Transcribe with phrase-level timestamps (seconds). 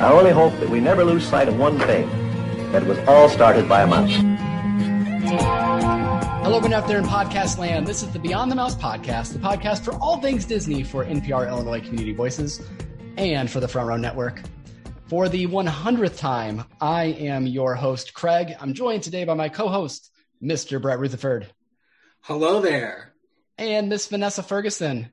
[0.00, 2.08] I only hope that we never lose sight of one thing,
[2.72, 4.10] that it was all started by a mouse.
[6.42, 7.86] Hello, everyone out there in podcast land.
[7.86, 11.46] This is the Beyond the Mouse podcast, the podcast for all things Disney for NPR
[11.46, 12.66] Illinois Community Voices
[13.18, 14.40] and for the Front Row Network.
[15.08, 18.56] For the 100th time, I am your host, Craig.
[18.58, 20.10] I'm joined today by my co host,
[20.42, 20.80] Mr.
[20.80, 21.46] Brett Rutherford.
[22.22, 23.12] Hello there.
[23.58, 25.12] And Miss Vanessa Ferguson.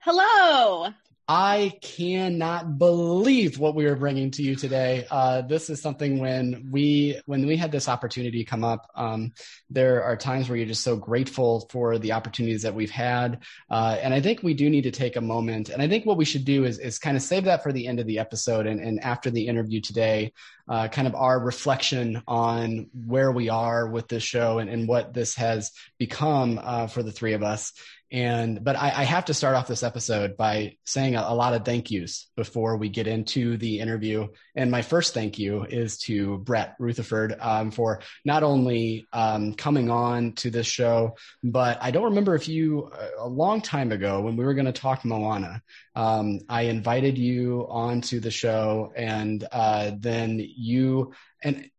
[0.00, 0.92] Hello.
[1.32, 5.06] I cannot believe what we are bringing to you today.
[5.08, 8.90] Uh, this is something when we when we had this opportunity come up.
[8.96, 9.32] Um,
[9.70, 13.96] there are times where you're just so grateful for the opportunities that we've had, uh,
[14.02, 15.68] and I think we do need to take a moment.
[15.68, 17.86] And I think what we should do is is kind of save that for the
[17.86, 20.32] end of the episode and, and after the interview today,
[20.68, 25.14] uh, kind of our reflection on where we are with this show and, and what
[25.14, 27.72] this has become uh, for the three of us.
[28.12, 31.54] And, but I, I, have to start off this episode by saying a, a, lot
[31.54, 34.26] of thank yous before we get into the interview.
[34.56, 39.90] And my first thank you is to Brett Rutherford um, for not only um, coming
[39.90, 44.36] on to this show, but I don't remember if you, a long time ago when
[44.36, 45.62] we were going to talk Moana,
[45.94, 51.12] um, I invited you onto the show and uh, then you,
[51.44, 51.70] and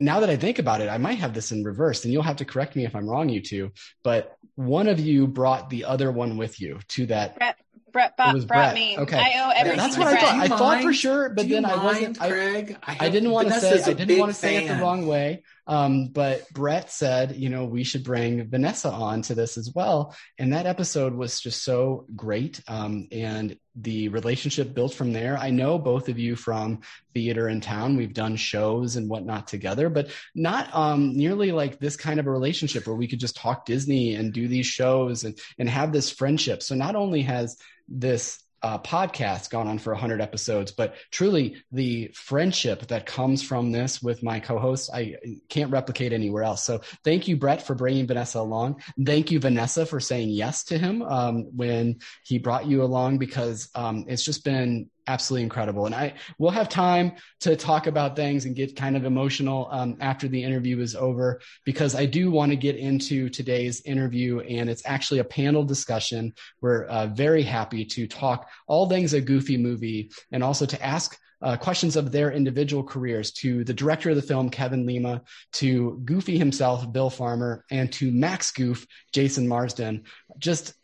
[0.00, 2.36] now that I think about it, I might have this in reverse, and you'll have
[2.36, 3.72] to correct me if I'm wrong, you two.
[4.02, 7.36] But one of you brought the other one with you to that.
[7.36, 7.56] Brett,
[7.92, 8.74] Brett brought, brought Brett.
[8.74, 8.98] me.
[8.98, 9.78] Okay, I owe everything.
[9.78, 10.34] That's what I thought.
[10.34, 12.18] I thought for sure, but then I wasn't.
[12.18, 12.76] Craig?
[12.82, 13.80] I, I, I didn't want to say.
[13.80, 15.42] a I didn't want to say it the wrong way.
[15.68, 20.16] Um, but Brett said, you know, we should bring Vanessa on to this as well.
[20.38, 22.60] And that episode was just so great.
[22.66, 25.36] Um, and the relationship built from there.
[25.36, 26.80] I know both of you from
[27.14, 27.96] theater in town.
[27.96, 32.30] We've done shows and whatnot together, but not um, nearly like this kind of a
[32.30, 36.10] relationship where we could just talk Disney and do these shows and, and have this
[36.10, 36.62] friendship.
[36.62, 37.58] So not only has
[37.88, 43.72] this uh, podcast gone on for 100 episodes, but truly the friendship that comes from
[43.72, 45.16] this with my co-hosts, I
[45.48, 46.64] can't replicate anywhere else.
[46.64, 48.82] So thank you, Brett, for bringing Vanessa along.
[49.04, 53.68] Thank you, Vanessa, for saying yes to him um, when he brought you along because
[53.74, 55.86] um, it's just been absolutely incredible.
[55.86, 59.96] And I will have time to talk about things and get kind of emotional um,
[60.00, 64.70] after the interview is over because I do want to get into today's interview and
[64.70, 66.34] it's actually a panel discussion.
[66.60, 71.18] We're uh, very happy to talk all things a goofy movie and also to ask
[71.40, 76.00] uh, questions of their individual careers to the director of the film, Kevin Lima, to
[76.04, 80.04] Goofy himself, Bill Farmer, and to Max Goof, Jason Marsden.
[80.38, 80.74] Just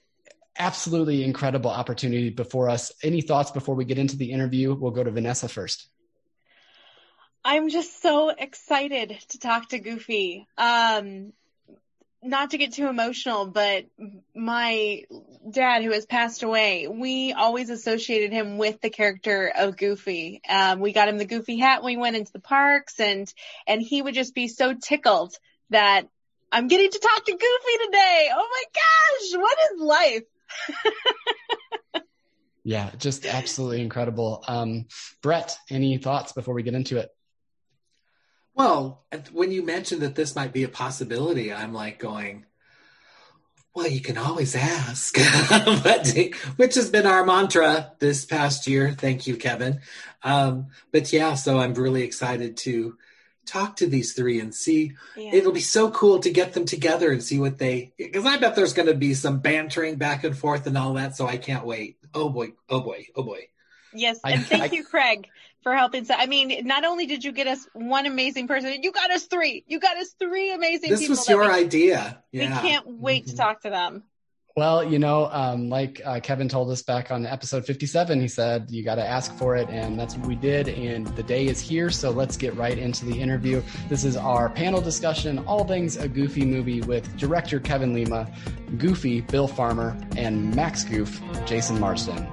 [0.59, 2.93] absolutely incredible opportunity before us.
[3.03, 4.75] Any thoughts before we get into the interview?
[4.75, 5.89] We'll go to Vanessa first.
[7.45, 10.47] I'm just so excited to talk to Goofy.
[10.57, 11.33] Um,
[12.23, 13.85] not to get too emotional, but
[14.35, 15.03] my
[15.51, 20.41] dad, who has passed away, we always associated him with the character of Goofy.
[20.49, 23.33] Um, we got him the Goofy hat when we went into the parks, and
[23.67, 25.37] and he would just be so tickled
[25.69, 26.09] that
[26.51, 28.31] I'm getting to talk to Goofy today.
[28.33, 30.23] Oh my gosh, what is life?
[32.65, 34.45] yeah, just absolutely incredible.
[34.47, 34.87] Um,
[35.23, 37.11] Brett, any thoughts before we get into it?
[38.55, 42.47] Well, when you mentioned that this might be a possibility, I'm like going,
[43.75, 45.15] well, you can always ask,
[45.83, 46.17] but,
[46.57, 48.93] which has been our mantra this past year.
[48.93, 49.81] Thank you, Kevin.
[50.23, 52.97] Um, but yeah, so I'm really excited to
[53.47, 54.93] talk to these three and see.
[55.17, 55.35] Yeah.
[55.35, 58.57] It'll be so cool to get them together and see what they, because I bet
[58.57, 61.17] there's going to be some bantering back and forth and all that.
[61.17, 61.99] So I can't wait.
[62.15, 62.53] Oh boy.
[62.69, 63.07] Oh boy.
[63.15, 63.49] Oh boy.
[63.93, 64.19] Yes.
[64.25, 65.29] And thank I, you, Craig,
[65.63, 66.05] for helping.
[66.05, 69.25] So, I mean, not only did you get us one amazing person, you got us
[69.25, 69.65] three.
[69.69, 71.17] You got us three amazing this people.
[71.17, 72.23] This was your we, idea.
[72.33, 72.63] Yeah.
[72.63, 73.31] We can't wait mm-hmm.
[73.31, 74.03] to talk to them.
[74.57, 78.71] Well, you know, um, like uh, Kevin told us back on episode 57, he said,
[78.71, 79.69] you got to ask for it.
[79.69, 80.69] And that's what we did.
[80.69, 81.91] And the day is here.
[81.91, 83.65] So let's get right into the interview.
[83.89, 88.33] This is our panel discussion, all things a goofy movie with director Kevin Lima,
[88.79, 92.25] Goofy, Bill Farmer, and Max Goof, Jason Marsden.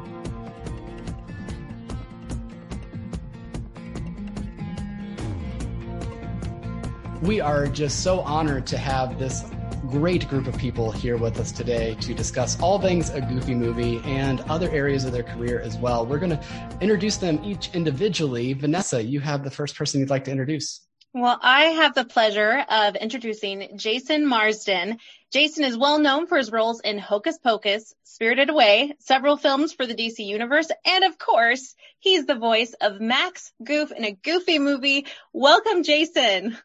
[7.23, 9.43] We are just so honored to have this
[9.91, 14.01] great group of people here with us today to discuss all things a goofy movie
[14.05, 16.05] and other areas of their career as well.
[16.05, 18.53] We're going to introduce them each individually.
[18.53, 20.79] Vanessa, you have the first person you'd like to introduce.
[21.13, 24.97] Well, I have the pleasure of introducing Jason Marsden.
[25.29, 29.85] Jason is well known for his roles in Hocus Pocus, Spirited Away, several films for
[29.85, 34.57] the DC Universe, and of course, he's the voice of Max Goof in a goofy
[34.57, 35.05] movie.
[35.33, 36.57] Welcome, Jason.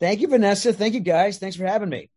[0.00, 0.72] Thank you, Vanessa.
[0.72, 1.38] Thank you, guys.
[1.38, 2.09] Thanks for having me.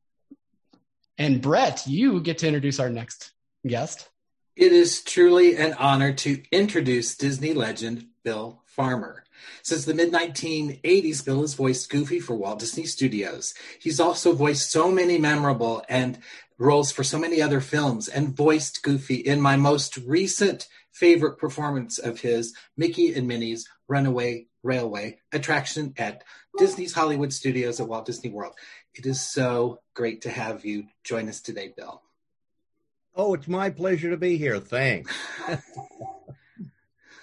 [1.18, 3.32] And Brett, you get to introduce our next
[3.68, 4.10] guest.
[4.56, 9.24] It is truly an honor to introduce Disney legend Bill Farmer.
[9.62, 13.54] Since the mid 1980s, Bill has voiced Goofy for Walt Disney Studios.
[13.80, 16.20] He's also voiced so many memorable and
[16.58, 21.98] roles for so many other films and voiced Goofy in my most recent favorite performance
[21.98, 26.24] of his, Mickey and Minnie's Runaway Railway attraction at
[26.58, 28.54] Disney's Hollywood Studios at Walt Disney World.
[28.96, 32.02] It is so great to have you join us today, Bill.
[33.16, 34.60] Oh, it's my pleasure to be here.
[34.60, 35.16] Thanks.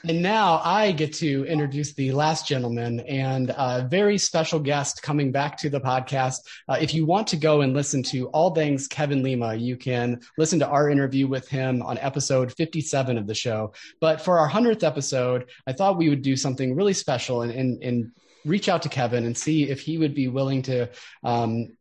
[0.09, 5.31] And now I get to introduce the last gentleman and a very special guest coming
[5.31, 6.39] back to the podcast.
[6.67, 10.21] Uh, if you want to go and listen to all things Kevin Lima, you can
[10.39, 13.75] listen to our interview with him on episode 57 of the show.
[14.01, 17.83] But for our 100th episode, I thought we would do something really special and, and,
[17.83, 18.13] and
[18.45, 20.89] reach out to Kevin and see if he would be willing to
[21.23, 21.77] um,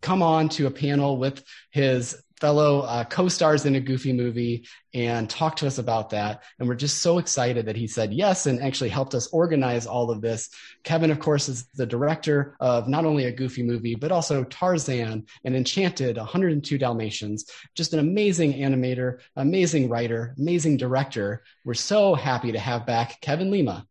[0.00, 5.28] come on to a panel with his fellow uh, co-stars in a goofy movie and
[5.28, 6.42] talk to us about that.
[6.58, 10.10] And we're just so excited that he said yes and actually helped us organize all
[10.10, 10.48] of this.
[10.82, 15.26] Kevin of course is the director of not only a goofy movie but also tarzan
[15.44, 17.44] and enchanted 102 dalmatians.
[17.74, 21.42] Just an amazing animator amazing writer amazing director.
[21.66, 23.86] We're so happy to have back kevin lima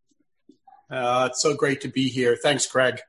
[0.91, 2.99] uh, it's so great to be here thanks craig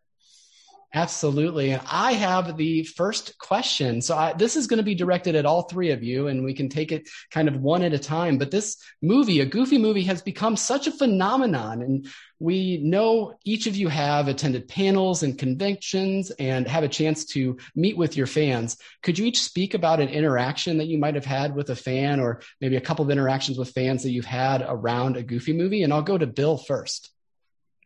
[0.92, 1.72] Absolutely.
[1.74, 4.02] I have the first question.
[4.02, 6.52] So I, this is going to be directed at all three of you and we
[6.52, 8.38] can take it kind of one at a time.
[8.38, 12.08] But this movie, a goofy movie has become such a phenomenon and
[12.40, 17.58] we know each of you have attended panels and conventions and have a chance to
[17.76, 18.76] meet with your fans.
[19.04, 22.18] Could you each speak about an interaction that you might have had with a fan
[22.18, 25.84] or maybe a couple of interactions with fans that you've had around a goofy movie?
[25.84, 27.12] And I'll go to Bill first.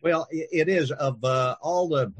[0.05, 2.13] Well, it is of uh, all the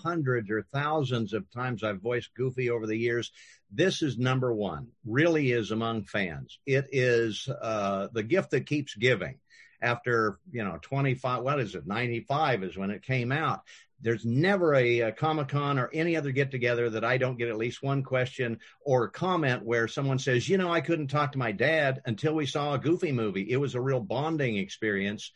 [0.00, 3.32] hundreds or thousands of times I've voiced Goofy over the years.
[3.68, 6.60] This is number one, really is among fans.
[6.66, 9.40] It is uh, the gift that keeps giving.
[9.82, 13.62] After, you know, 25, what is it, 95 is when it came out.
[14.00, 17.48] There's never a, a Comic Con or any other get together that I don't get
[17.48, 21.38] at least one question or comment where someone says, you know, I couldn't talk to
[21.38, 23.50] my dad until we saw a Goofy movie.
[23.50, 25.32] It was a real bonding experience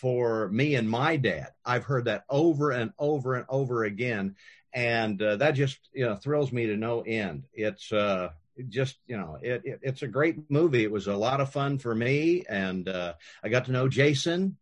[0.00, 1.48] for me and my dad.
[1.64, 4.36] I've heard that over and over and over again,
[4.72, 7.44] and uh, that just you know thrills me to no end.
[7.52, 8.30] It's uh,
[8.68, 10.84] just you know it, it, it's a great movie.
[10.84, 14.56] It was a lot of fun for me, and uh, I got to know Jason.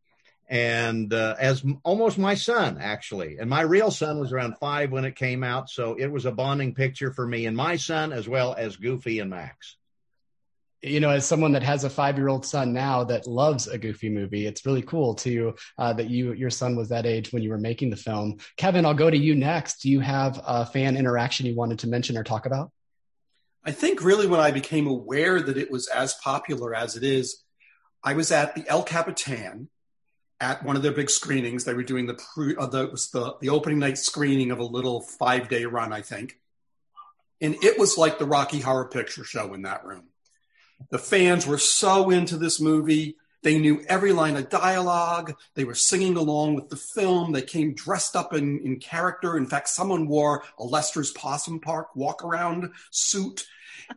[0.50, 5.04] And uh, as almost my son, actually, and my real son was around five when
[5.04, 8.26] it came out, so it was a bonding picture for me and my son, as
[8.26, 9.76] well as Goofy and Max
[10.82, 14.46] you know, as someone that has a five-year-old son now that loves a Goofy movie,
[14.46, 17.58] it's really cool to uh, that you your son was that age when you were
[17.58, 18.38] making the film.
[18.56, 19.82] Kevin, I'll go to you next.
[19.82, 22.70] Do you have a fan interaction you wanted to mention or talk about?
[23.64, 27.42] I think really when I became aware that it was as popular as it is,
[28.04, 29.68] I was at the El Capitan
[30.40, 31.64] at one of their big screenings.
[31.64, 35.00] They were doing the pre, uh, the, the the opening night screening of a little
[35.00, 36.38] five day run, I think,
[37.40, 40.04] and it was like the Rocky Horror Picture Show in that room
[40.90, 43.16] the fans were so into this movie.
[43.42, 45.34] They knew every line of dialogue.
[45.54, 47.32] They were singing along with the film.
[47.32, 49.36] They came dressed up in, in character.
[49.36, 53.46] In fact, someone wore a Lester's Possum Park walk around suit.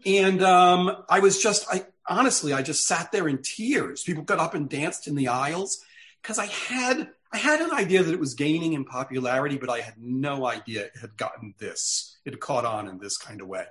[0.06, 4.04] And um, I was just, I honestly, I just sat there in tears.
[4.04, 5.84] People got up and danced in the aisles
[6.22, 9.80] because I had, I had an idea that it was gaining in popularity, but I
[9.80, 12.18] had no idea it had gotten this.
[12.26, 13.66] It had caught on in this kind of way.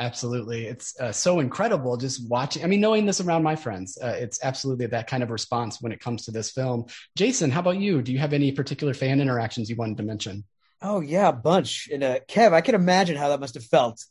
[0.00, 0.66] Absolutely.
[0.66, 2.62] It's uh, so incredible just watching.
[2.62, 5.90] I mean, knowing this around my friends, uh, it's absolutely that kind of response when
[5.90, 6.86] it comes to this film.
[7.16, 8.00] Jason, how about you?
[8.00, 10.44] Do you have any particular fan interactions you wanted to mention?
[10.80, 11.88] Oh, yeah, a bunch.
[11.92, 14.04] And uh, Kev, I can imagine how that must have felt.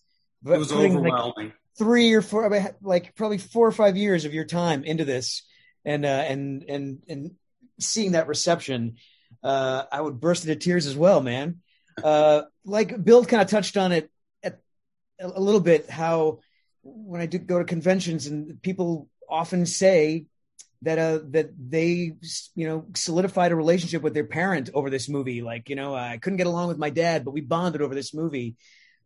[0.46, 1.34] It was overwhelming.
[1.38, 4.84] Like three or four, I mean, like probably four or five years of your time
[4.84, 5.48] into this
[5.86, 7.32] and, uh, and, and, and
[7.79, 8.98] seeing that reception,
[9.41, 11.62] uh, I would burst into tears as well, man.
[12.03, 14.12] Uh, like Bill kind of touched on it
[15.19, 16.39] a little bit how
[16.83, 20.25] when I do go to conventions and people often say
[20.83, 22.13] that uh that they
[22.55, 25.41] you know solidified a relationship with their parent over this movie.
[25.41, 28.13] Like you know I couldn't get along with my dad but we bonded over this
[28.13, 28.55] movie.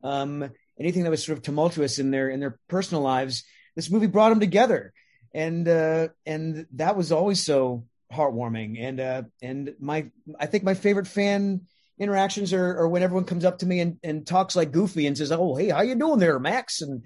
[0.04, 0.50] Um
[0.80, 3.44] anything that was sort of tumultuous in their in their personal lives
[3.76, 4.94] this movie brought them together.
[5.34, 8.80] And uh and that was always so heartwarming.
[8.80, 11.62] And uh and my I think my favorite fan
[12.00, 15.18] interactions or, or when everyone comes up to me and, and talks like Goofy and
[15.18, 17.06] says, "Oh, hey, how you doing there, Max?" and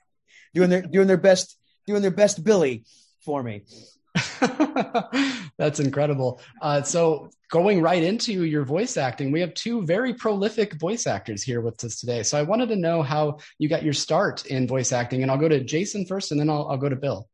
[0.54, 2.84] doing their doing their best doing their best Billy
[3.24, 3.62] for me.
[5.58, 6.40] That's incredible.
[6.60, 11.42] Uh, so, going right into your voice acting, we have two very prolific voice actors
[11.42, 12.22] here with us today.
[12.22, 15.38] So, I wanted to know how you got your start in voice acting, and I'll
[15.38, 17.28] go to Jason first, and then I'll, I'll go to Bill.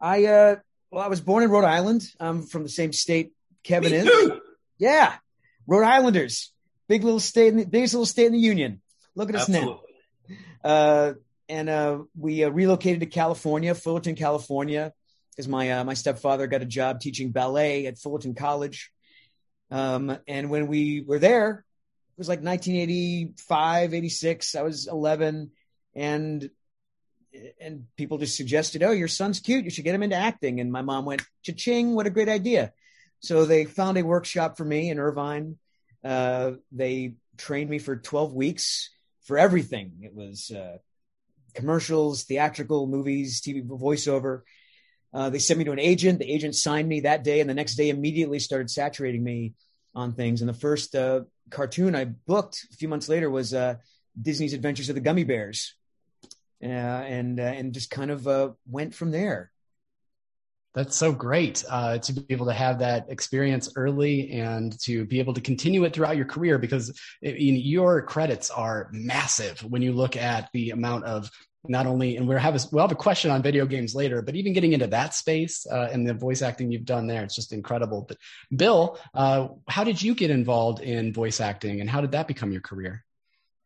[0.00, 0.56] I uh,
[0.90, 2.06] Well, I was born in Rhode Island.
[2.20, 3.32] I'm from the same state
[3.64, 4.04] Kevin Me is.
[4.04, 4.40] too.
[4.78, 5.14] Yeah,
[5.72, 6.52] Rhode Islanders,
[6.86, 8.82] big little state, in the, biggest little state in the union.
[9.14, 9.80] Look at us now.
[10.62, 11.14] Uh,
[11.48, 14.92] and uh, we uh, relocated to California, Fullerton, California,
[15.30, 18.92] because my uh, my stepfather got a job teaching ballet at Fullerton College.
[19.70, 21.64] Um, and when we were there,
[22.10, 24.54] it was like 1985, 86.
[24.54, 25.50] I was 11,
[25.94, 26.50] and
[27.58, 29.64] and people just suggested, "Oh, your son's cute.
[29.64, 31.94] You should get him into acting." And my mom went, "Cha-ching!
[31.94, 32.74] What a great idea!"
[33.20, 35.56] So they found a workshop for me in Irvine.
[36.04, 38.90] Uh, they trained me for 12 weeks
[39.22, 40.00] for everything.
[40.02, 40.78] It was uh,
[41.54, 44.42] commercials, theatrical, movies, TV, voiceover.
[45.14, 46.18] Uh, they sent me to an agent.
[46.18, 49.54] The agent signed me that day, and the next day immediately started saturating me
[49.94, 50.40] on things.
[50.40, 53.76] And the first uh, cartoon I booked a few months later was uh,
[54.20, 55.74] Disney's Adventures of the Gummi Bears,
[56.62, 59.51] uh, and uh, and just kind of uh, went from there.
[60.74, 65.18] That's so great uh, to be able to have that experience early and to be
[65.18, 69.82] able to continue it throughout your career because I mean, your credits are massive when
[69.82, 71.30] you look at the amount of
[71.68, 74.34] not only and we'll have a, we'll have a question on video games later, but
[74.34, 77.52] even getting into that space uh, and the voice acting you've done there, it's just
[77.52, 78.06] incredible.
[78.08, 78.16] But
[78.54, 82.50] Bill, uh, how did you get involved in voice acting and how did that become
[82.50, 83.04] your career?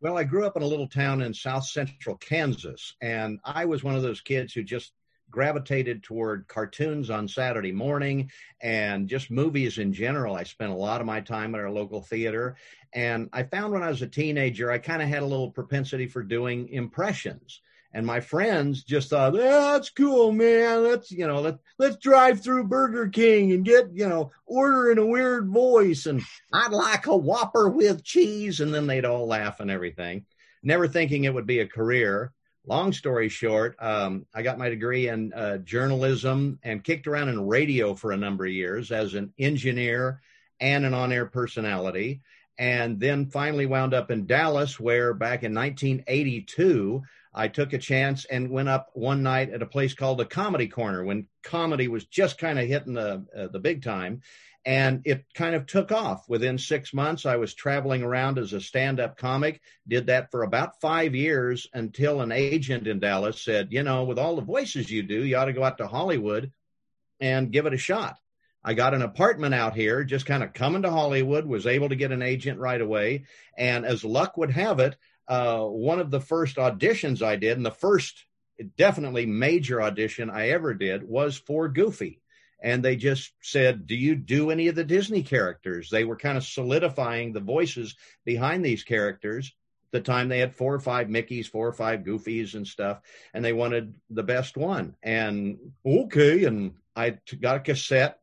[0.01, 3.83] Well, I grew up in a little town in south central Kansas, and I was
[3.83, 4.93] one of those kids who just
[5.31, 8.31] gravitated toward cartoons on Saturday morning
[8.61, 10.35] and just movies in general.
[10.35, 12.57] I spent a lot of my time at our local theater.
[12.93, 16.07] And I found when I was a teenager, I kind of had a little propensity
[16.07, 17.61] for doing impressions.
[17.93, 20.83] And my friends just thought, yeah, that's cool, man.
[20.85, 24.99] Let's, you know, let, let's drive through Burger King and get, you know, order in
[24.99, 26.05] a weird voice.
[26.05, 28.61] And I'd like a Whopper with cheese.
[28.61, 30.27] And then they'd all laugh and everything,
[30.63, 32.33] never thinking it would be a career
[32.67, 37.47] long story short, um, I got my degree in uh, journalism and kicked around in
[37.47, 40.21] radio for a number of years as an engineer
[40.61, 42.21] and an on air personality.
[42.59, 47.03] And then finally wound up in Dallas, where back in 1982,
[47.35, 50.67] I took a chance and went up one night at a place called the Comedy
[50.67, 54.23] Corner when comedy was just kind of hitting the uh, the big time
[54.67, 56.29] and it kind of took off.
[56.29, 59.63] Within six months i was traveling around as a stand-up comic.
[59.87, 64.19] Did that for about five years until an agent in dallas said you know with
[64.19, 66.53] all the voices you do you ought to go out to hollywood
[67.21, 68.17] and give it a shot.
[68.63, 71.97] I got an apartment out here just kind of coming to hollywood was able to
[71.97, 73.27] get an agent right away.
[73.57, 74.97] And as luck would have it
[75.29, 78.25] uh, one of the first auditions i did and the first
[78.77, 82.21] definitely major audition i ever did was for goofy
[82.61, 85.91] and they just said, Do you do any of the Disney characters?
[85.91, 87.95] They were kind of solidifying the voices
[88.25, 89.53] behind these characters.
[89.87, 93.01] At the time they had four or five Mickeys, four or five Goofies and stuff,
[93.33, 94.97] and they wanted the best one.
[95.03, 98.19] And okay, and I got a cassette.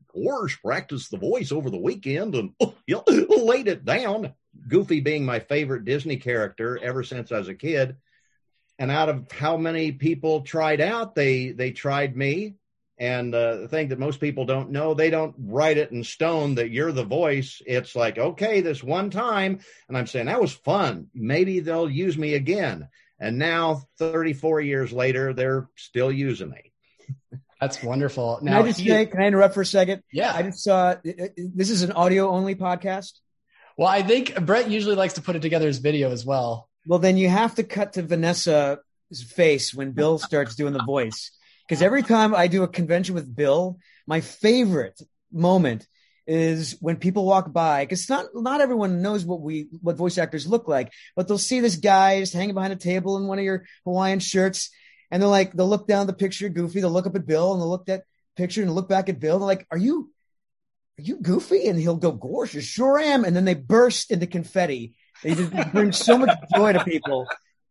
[0.00, 2.74] Of course, practiced the voice over the weekend and oh,
[3.44, 4.34] laid it down.
[4.68, 7.96] Goofy being my favorite Disney character ever since I was a kid.
[8.78, 12.54] And out of how many people tried out, they they tried me
[12.98, 16.54] and uh, the thing that most people don't know, they don't write it in stone
[16.56, 17.60] that you're the voice.
[17.66, 19.58] It's like, okay, this one time.
[19.88, 21.08] And I'm saying that was fun.
[21.14, 22.88] Maybe they'll use me again.
[23.18, 26.72] And now, 34 years later, they're still using me.
[27.60, 28.36] That's wonderful.
[28.38, 30.02] Can Now, I just he- say, can I interrupt for a second?
[30.12, 30.32] yeah.
[30.34, 33.12] I just saw this is an audio only podcast.
[33.78, 36.68] well, I think Brett usually likes to put it together as video as well.
[36.86, 38.78] Well, then you have to cut to Vanessa's
[39.28, 41.30] face when Bill starts doing the voice.
[41.66, 42.14] Because every uh-huh.
[42.14, 45.00] time I do a convention with Bill, my favorite
[45.32, 45.86] moment
[46.26, 47.84] is when people walk by.
[47.84, 51.60] Because not not everyone knows what we what voice actors look like, but they'll see
[51.60, 54.70] this guy just hanging behind a table in one of your Hawaiian shirts,
[55.10, 56.80] and they're like, they'll look down the picture, Goofy.
[56.80, 58.04] They'll look up at Bill, and they'll look at that
[58.36, 59.38] picture and look back at Bill.
[59.38, 60.10] They're like, "Are you,
[60.98, 64.26] are you Goofy?" And he'll go, "Gosh, you sure am." And then they burst into
[64.26, 64.96] confetti.
[65.22, 67.26] They just bring so much joy to people.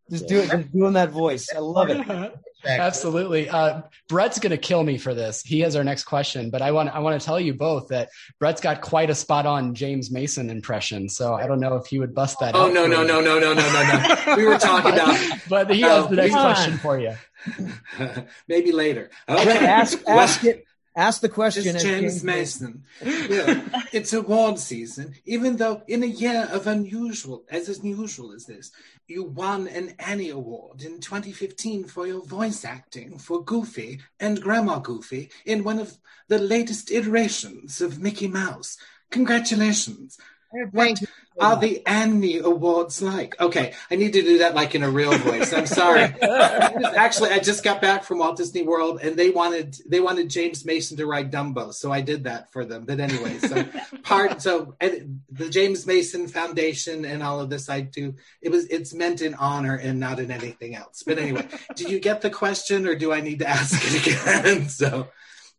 [0.09, 1.47] Just do it, just doing that voice.
[1.53, 2.05] I love it.
[2.65, 3.49] Absolutely.
[3.49, 5.41] Uh, Brett's going to kill me for this.
[5.41, 8.09] He has our next question, but I want I want to tell you both that
[8.39, 11.09] Brett's got quite a spot on James Mason impression.
[11.09, 12.55] So I don't know if he would bust that.
[12.55, 13.83] Oh out no no no no no no no
[14.25, 14.35] no.
[14.37, 16.53] We were talking about But he has Oh, the next come on.
[16.55, 17.13] question for you.
[18.47, 19.09] maybe later.
[19.27, 19.65] Brett, Okay.
[19.65, 20.65] ask Well, ask it.
[20.95, 21.75] Ask the question.
[21.75, 22.83] It's James Mason.
[23.03, 25.15] Yeah, it's award season.
[25.25, 28.71] Even though in a year of unusual, as unusual as this,
[29.07, 34.79] you won an Annie Award in 2015 for your voice acting for Goofy and Grandma
[34.79, 35.97] Goofy in one of
[36.27, 38.77] the latest iterations of Mickey Mouse.
[39.09, 40.17] Congratulations.
[40.53, 41.01] What
[41.39, 43.39] are the Annie Awards like?
[43.41, 45.51] Okay, I need to do that like in a real voice.
[45.51, 46.01] I'm sorry.
[46.21, 50.63] Actually, I just got back from Walt Disney World, and they wanted they wanted James
[50.63, 52.85] Mason to ride Dumbo, so I did that for them.
[52.85, 53.65] But anyway, so
[54.03, 58.13] part so the James Mason Foundation and all of this, I do.
[58.39, 61.01] It was it's meant in honor and not in anything else.
[61.03, 64.69] But anyway, did you get the question, or do I need to ask it again?
[64.69, 65.07] so.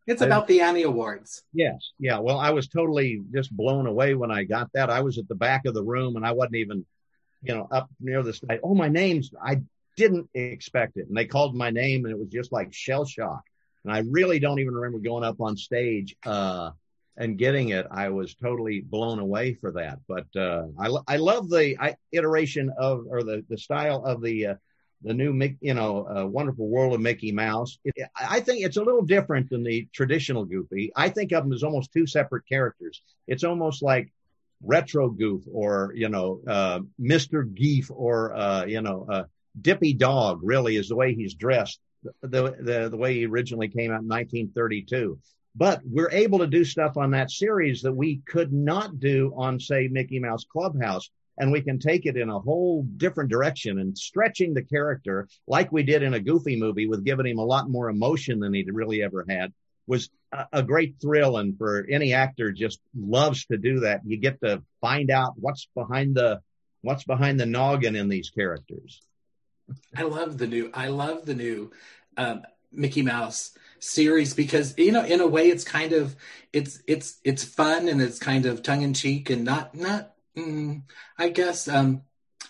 [0.07, 1.43] It's about the Annie Awards.
[1.53, 1.93] Yes.
[1.99, 2.19] Yeah.
[2.19, 4.91] Well, I was totally just blown away when I got that.
[4.91, 6.85] I was at the back of the room and I wasn't even,
[7.43, 8.61] you know, up near the stage.
[8.63, 9.63] Oh, my name's, I
[9.97, 11.09] didn't expect it.
[11.09, 13.43] And they called my name and it was just like shell shock.
[13.85, 16.73] And I really don't even remember going up on stage, uh,
[17.17, 17.87] and getting it.
[17.91, 20.01] I was totally blown away for that.
[20.07, 24.47] But, uh, I, I love the I, iteration of, or the, the style of the,
[24.47, 24.55] uh,
[25.05, 27.79] the new, you know, uh, Wonderful World of Mickey Mouse.
[27.85, 30.93] It, I think it's a little different than the traditional Goofy.
[30.97, 33.03] I think of them as almost two separate characters.
[33.27, 34.13] It's almost like
[34.63, 37.45] retro Goof or you know, uh, Mr.
[37.45, 39.25] Geef or uh, you know, uh,
[39.61, 40.41] Dippy Dog.
[40.43, 41.79] Really, is the way he's dressed.
[42.23, 45.19] The, the the way he originally came out in 1932.
[45.57, 49.61] But we're able to do stuff on that series that we could not do on,
[49.61, 53.97] say, Mickey Mouse Clubhouse and we can take it in a whole different direction and
[53.97, 57.69] stretching the character like we did in a goofy movie with giving him a lot
[57.69, 59.53] more emotion than he'd really ever had
[59.87, 61.37] was a, a great thrill.
[61.37, 65.69] And for any actor just loves to do that you get to find out what's
[65.75, 66.41] behind the
[66.83, 69.03] what's behind the noggin in these characters.
[69.97, 71.73] I love the new i love the new
[72.17, 76.17] um, mickey mouse series because you know in a way it's kind of
[76.53, 80.83] it's it's it's fun and it's kind of tongue in cheek and not not mm,
[81.19, 82.03] I guess, um,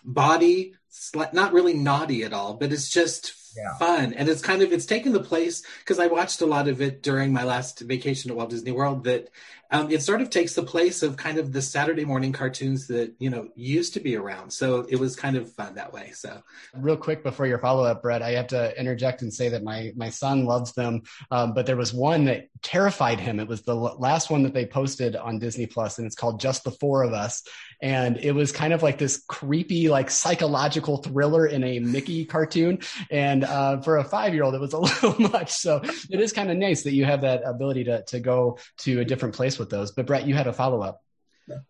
[0.05, 0.75] body,
[1.15, 3.77] not really naughty at all, but it's just yeah.
[3.79, 4.13] fun.
[4.15, 7.03] And it's kind of, it's taken the place because I watched a lot of it
[7.03, 9.31] during my last vacation at Walt Disney World that
[9.75, 13.13] um, it sort of takes the place of kind of the Saturday morning cartoons that,
[13.19, 14.53] you know, used to be around.
[14.53, 16.13] So it was kind of fun that way.
[16.15, 16.41] So
[16.77, 19.93] real quick before your follow up, Brett, I have to interject and say that my,
[19.97, 21.03] my son loves them.
[21.33, 23.41] Um, but there was one that terrified him.
[23.41, 26.63] It was the last one that they posted on Disney Plus and it's called Just
[26.63, 27.43] the Four of Us.
[27.83, 32.79] And it was kind of like this creepy, like psychological thriller in a Mickey cartoon.
[33.11, 35.51] And uh, for a five year old, it was a little much.
[35.51, 39.01] So it is kind of nice that you have that ability to, to go to
[39.01, 39.93] a different place with those.
[39.93, 41.05] But Brett, you had a follow up.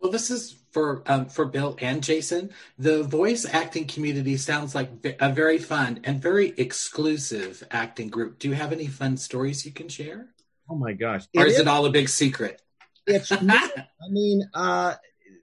[0.01, 2.51] Well, this is for um, for Bill and Jason.
[2.79, 8.39] The voice acting community sounds like a very fun and very exclusive acting group.
[8.39, 10.29] Do you have any fun stories you can share?
[10.71, 11.25] Oh my gosh!
[11.37, 12.63] Or is, is it all a big secret?
[13.07, 13.71] It's not.
[13.77, 14.95] I mean, uh,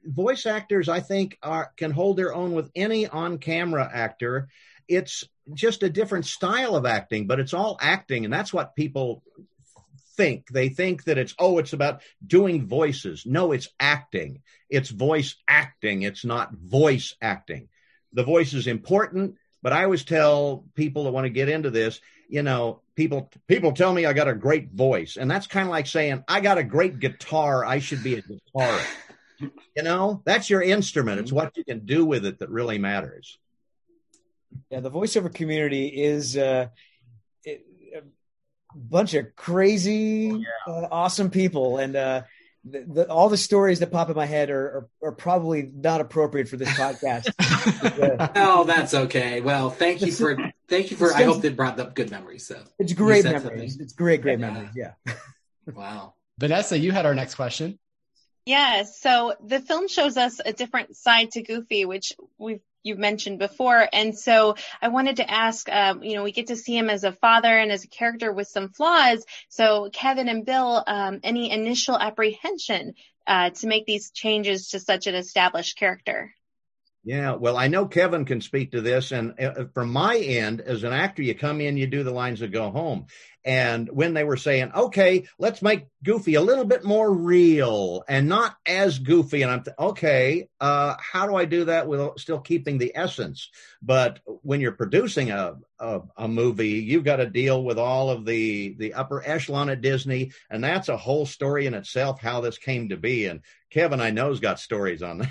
[0.06, 4.48] voice actors, I think, are can hold their own with any on-camera actor.
[4.88, 9.24] It's just a different style of acting, but it's all acting, and that's what people
[10.22, 10.50] think.
[10.50, 13.26] They think that it's oh, it's about doing voices.
[13.26, 14.42] No, it's acting.
[14.70, 16.04] It's voice acting.
[16.04, 17.70] It's not voice acting.
[18.14, 22.00] The voice is important, but I always tell people that want to get into this,
[22.30, 25.72] you know, people people tell me I got a great voice, and that's kind of
[25.72, 27.66] like saying I got a great guitar.
[27.66, 28.88] I should be a guitarist.
[29.40, 31.20] you know, that's your instrument.
[31.20, 33.40] It's what you can do with it that really matters.
[34.70, 36.68] Yeah, the voiceover community is uh,
[38.76, 40.74] bunch of crazy, yeah.
[40.74, 42.22] uh, awesome people, and uh,
[42.64, 46.02] the, the, all the stories that pop in my head are, are, are probably not
[46.02, 47.32] appropriate for this podcast.
[48.36, 49.42] oh, that's okay.
[49.42, 51.14] Well, thank you for thank you for.
[51.14, 52.46] I hope it brought up good memories.
[52.46, 53.80] So it's great memories.
[53.80, 54.52] It's great, great yeah.
[54.52, 54.70] memories.
[54.76, 54.94] Yeah.
[55.74, 56.14] wow.
[56.38, 57.80] Vanessa, you had our next question.
[58.46, 63.40] Yeah, so the film shows us a different side to Goofy, which we've you've mentioned
[63.40, 66.90] before, and so I wanted to ask, um, you know, we get to see him
[66.90, 69.24] as a father and as a character with some flaws.
[69.50, 72.94] So Kevin and Bill, um, any initial apprehension
[73.28, 76.34] uh, to make these changes to such an established character?
[77.04, 79.12] Yeah, well, I know Kevin can speak to this.
[79.12, 82.42] And uh, from my end, as an actor, you come in, you do the lines
[82.42, 83.08] that go home.
[83.44, 88.30] And when they were saying, okay, let's make Goofy a little bit more real and
[88.30, 89.42] not as goofy.
[89.42, 93.50] And I'm, th- okay, uh, how do I do that with still keeping the essence?
[93.82, 98.26] But when you're producing a, a, a movie, you've got to deal with all of
[98.26, 100.32] the, the upper echelon at Disney.
[100.50, 103.26] And that's a whole story in itself, how this came to be.
[103.26, 105.28] And Kevin, I know, has got stories on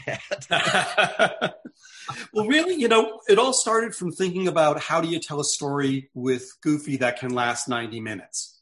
[0.50, 1.54] that.
[2.32, 5.44] well, really, you know, it all started from thinking about how do you tell a
[5.44, 8.60] story with Goofy that can last 90 minutes,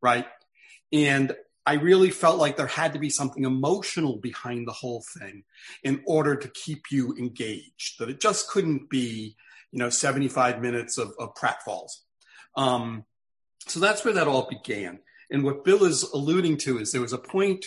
[0.00, 0.26] right?
[0.92, 1.34] And
[1.66, 5.44] I really felt like there had to be something emotional behind the whole thing
[5.82, 9.36] in order to keep you engaged, that it just couldn't be,
[9.70, 11.90] you know, 75 minutes of, of pratfalls.
[12.56, 13.04] Um,
[13.66, 15.00] so that's where that all began.
[15.30, 17.66] And what Bill is alluding to is there was a point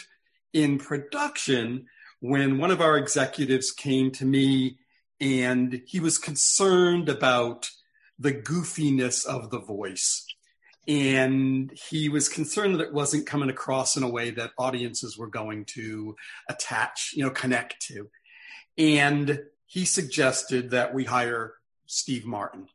[0.52, 1.86] in production
[2.22, 4.80] when one of our executives came to me
[5.22, 7.70] and he was concerned about
[8.18, 10.26] the goofiness of the voice.
[10.88, 15.28] And he was concerned that it wasn't coming across in a way that audiences were
[15.28, 16.16] going to
[16.50, 18.10] attach, you know, connect to.
[18.80, 21.54] And he suggested that we hire
[21.86, 22.68] Steve Martin.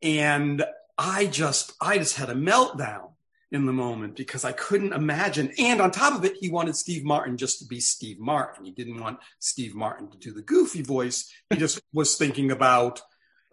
[0.00, 0.64] And
[0.96, 3.10] I just, I just had a meltdown
[3.52, 5.52] in the moment because I couldn't imagine.
[5.58, 8.64] And on top of it, he wanted Steve Martin just to be Steve Martin.
[8.64, 11.30] He didn't want Steve Martin to do the goofy voice.
[11.50, 13.02] He just was thinking about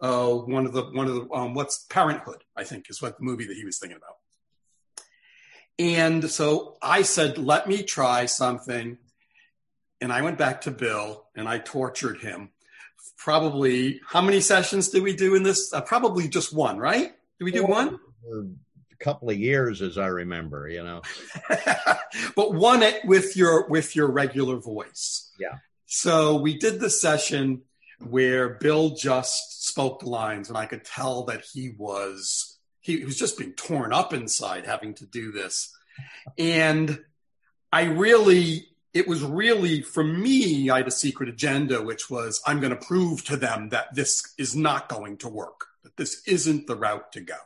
[0.00, 3.24] uh, one of the one of the um, what's Parenthood, I think, is what the
[3.24, 4.16] movie that he was thinking about.
[5.78, 8.96] And so I said, "Let me try something."
[10.02, 12.52] And I went back to Bill and I tortured him.
[13.18, 15.74] Probably, how many sessions did we do in this?
[15.74, 17.12] Uh, probably just one, right?
[17.38, 17.98] Did we do one?
[19.00, 21.02] Couple of years as I remember, you know.
[22.36, 25.30] but one it with your with your regular voice.
[25.38, 25.58] Yeah.
[25.86, 27.62] So we did the session
[27.98, 33.18] where Bill just spoke the lines and I could tell that he was he was
[33.18, 35.74] just being torn up inside having to do this.
[36.38, 37.00] And
[37.72, 42.60] I really it was really for me I had a secret agenda which was I'm
[42.60, 45.66] going to prove to them that this is not going to work.
[45.82, 47.36] That this isn't the route to go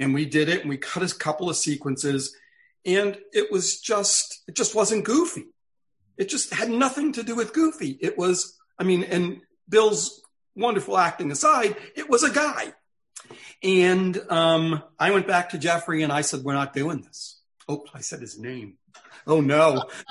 [0.00, 2.34] and we did it and we cut a couple of sequences
[2.84, 5.44] and it was just it just wasn't goofy.
[6.16, 7.98] It just had nothing to do with goofy.
[8.00, 10.22] It was i mean and bill's
[10.56, 12.72] wonderful acting aside it was a guy.
[13.62, 17.38] And um, i went back to jeffrey and i said we're not doing this.
[17.68, 18.78] Oh i said his name.
[19.26, 19.84] Oh no.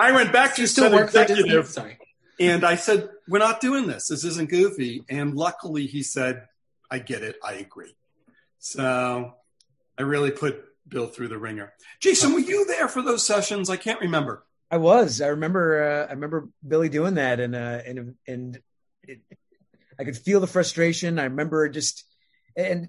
[0.00, 1.98] I went back to still work executive sorry.
[2.40, 4.08] and i said we're not doing this.
[4.08, 5.04] This isn't goofy.
[5.10, 6.46] And luckily he said
[6.90, 7.36] I get it.
[7.44, 7.94] I agree.
[8.58, 9.34] So
[9.98, 11.72] I really put Bill through the ringer.
[12.00, 13.68] Jason, were you there for those sessions?
[13.70, 14.44] I can't remember.
[14.70, 15.20] I was.
[15.20, 15.82] I remember.
[15.82, 18.60] Uh, I remember Billy doing that, and uh, and and
[19.02, 19.20] it,
[19.98, 21.18] I could feel the frustration.
[21.18, 22.04] I remember just
[22.56, 22.88] and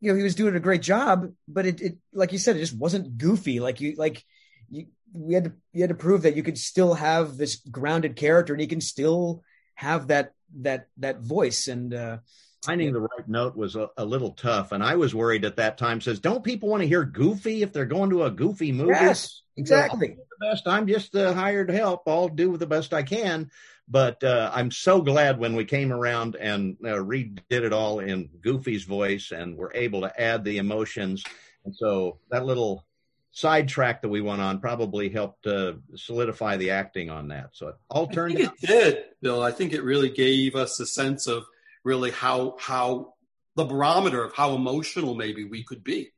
[0.00, 2.60] you know he was doing a great job, but it, it like you said, it
[2.60, 3.60] just wasn't goofy.
[3.60, 4.24] Like you like
[4.68, 8.16] you we had to you had to prove that you could still have this grounded
[8.16, 9.42] character, and he can still
[9.74, 11.92] have that that that voice and.
[11.94, 12.18] uh
[12.66, 15.78] finding the right note was a, a, little tough and i was worried at that
[15.78, 18.90] time says don't people want to hear goofy if they're going to a goofy movie?
[18.90, 20.16] Yes exactly.
[20.38, 20.66] The best.
[20.66, 22.02] I'm just the hired help.
[22.06, 23.50] I'll do the best i can.
[23.88, 28.28] But uh, i'm so glad when we came around and uh, redid it all in
[28.40, 31.24] goofy's voice and were able to add the emotions.
[31.64, 32.84] And so that little
[33.30, 37.50] sidetrack that we went on probably helped uh, solidify the acting on that.
[37.52, 39.42] So it all turned I think out- it did bill.
[39.42, 41.44] I think it really gave us a sense of
[41.86, 43.14] really how how
[43.54, 46.10] the barometer of how emotional maybe we could be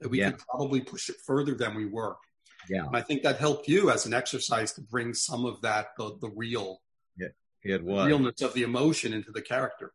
[0.00, 0.30] that we yeah.
[0.30, 2.16] could probably push it further than we were.
[2.70, 2.86] Yeah.
[2.86, 6.16] And i think that helped you as an exercise to bring some of that the,
[6.20, 6.80] the real
[7.18, 7.28] yeah,
[7.62, 8.06] it was.
[8.06, 9.92] realness of the emotion into the character.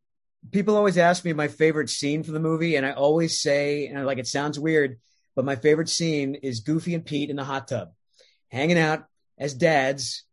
[0.51, 4.05] People always ask me my favorite scene for the movie and i always say and
[4.05, 4.99] like it sounds weird
[5.35, 7.91] but my favorite scene is goofy and pete in the hot tub
[8.49, 9.05] hanging out
[9.37, 10.23] as dads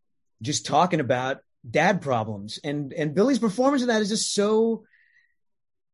[0.42, 2.58] just talking about dad problems.
[2.62, 4.84] And and billy's performance in that is just so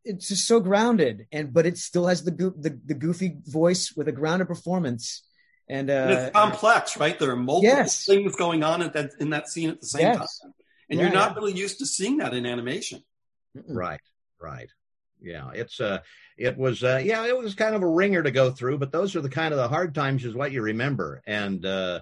[0.05, 4.09] it's just so grounded and but it still has the the, the goofy voice with
[4.09, 5.23] a grounded performance.
[5.67, 7.19] And, uh, and it's complex right?
[7.19, 8.05] There are multiple yes.
[8.05, 10.39] things going on in that in that scene at the same yes.
[10.41, 10.53] time.
[10.91, 11.37] And yeah, you're not yeah.
[11.37, 13.03] really used to seeing that in animation.
[13.67, 14.01] Right
[14.41, 14.71] right.
[15.21, 16.01] Yeah it's uh
[16.37, 19.17] it was uh yeah it was kind of a ringer to go through but those
[19.17, 21.23] are the kind of the hard times is what you remember.
[21.27, 22.01] And uh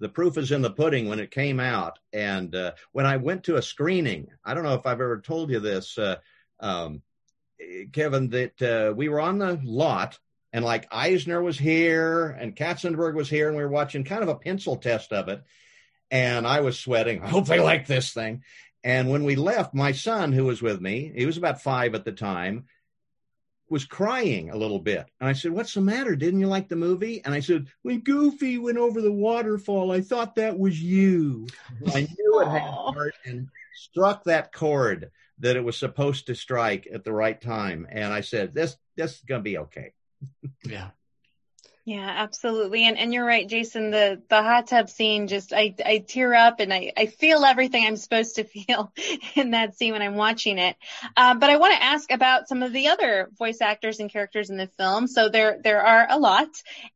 [0.00, 2.00] the proof is in the pudding when it came out.
[2.12, 5.50] And uh when i went to a screening i don't know if i've ever told
[5.50, 6.16] you this uh
[6.58, 7.02] um
[7.92, 10.18] Kevin, that uh, we were on the lot
[10.52, 14.28] and like Eisner was here and Katzenberg was here and we were watching kind of
[14.28, 15.42] a pencil test of it.
[16.10, 17.22] And I was sweating.
[17.22, 18.44] I hope they like this thing.
[18.84, 22.04] And when we left, my son, who was with me, he was about five at
[22.04, 22.66] the time,
[23.68, 25.06] was crying a little bit.
[25.18, 26.14] And I said, What's the matter?
[26.14, 27.24] Didn't you like the movie?
[27.24, 31.48] And I said, When Goofy went over the waterfall, I thought that was you.
[31.92, 36.88] I knew it had heart and struck that chord that it was supposed to strike
[36.92, 37.86] at the right time.
[37.90, 39.92] And I said, this, this is going to be okay.
[40.64, 40.90] yeah.
[41.86, 42.86] Yeah, absolutely.
[42.86, 46.60] And and you're right, Jason, the the hot tub scene just I I tear up
[46.60, 48.90] and I I feel everything I'm supposed to feel
[49.34, 50.76] in that scene when I'm watching it.
[51.14, 54.48] Um, but I want to ask about some of the other voice actors and characters
[54.48, 55.06] in the film.
[55.06, 56.48] So there there are a lot.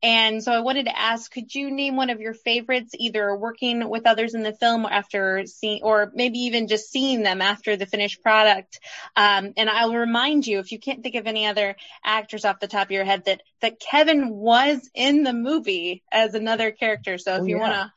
[0.02, 3.90] And so I wanted to ask, could you name one of your favorites either working
[3.90, 7.84] with others in the film after seeing or maybe even just seeing them after the
[7.84, 8.80] finished product?
[9.16, 12.68] Um, and I'll remind you if you can't think of any other actors off the
[12.68, 17.18] top of your head that that Kevin was in the movie as another character.
[17.18, 17.62] So if oh, you yeah.
[17.62, 17.92] want to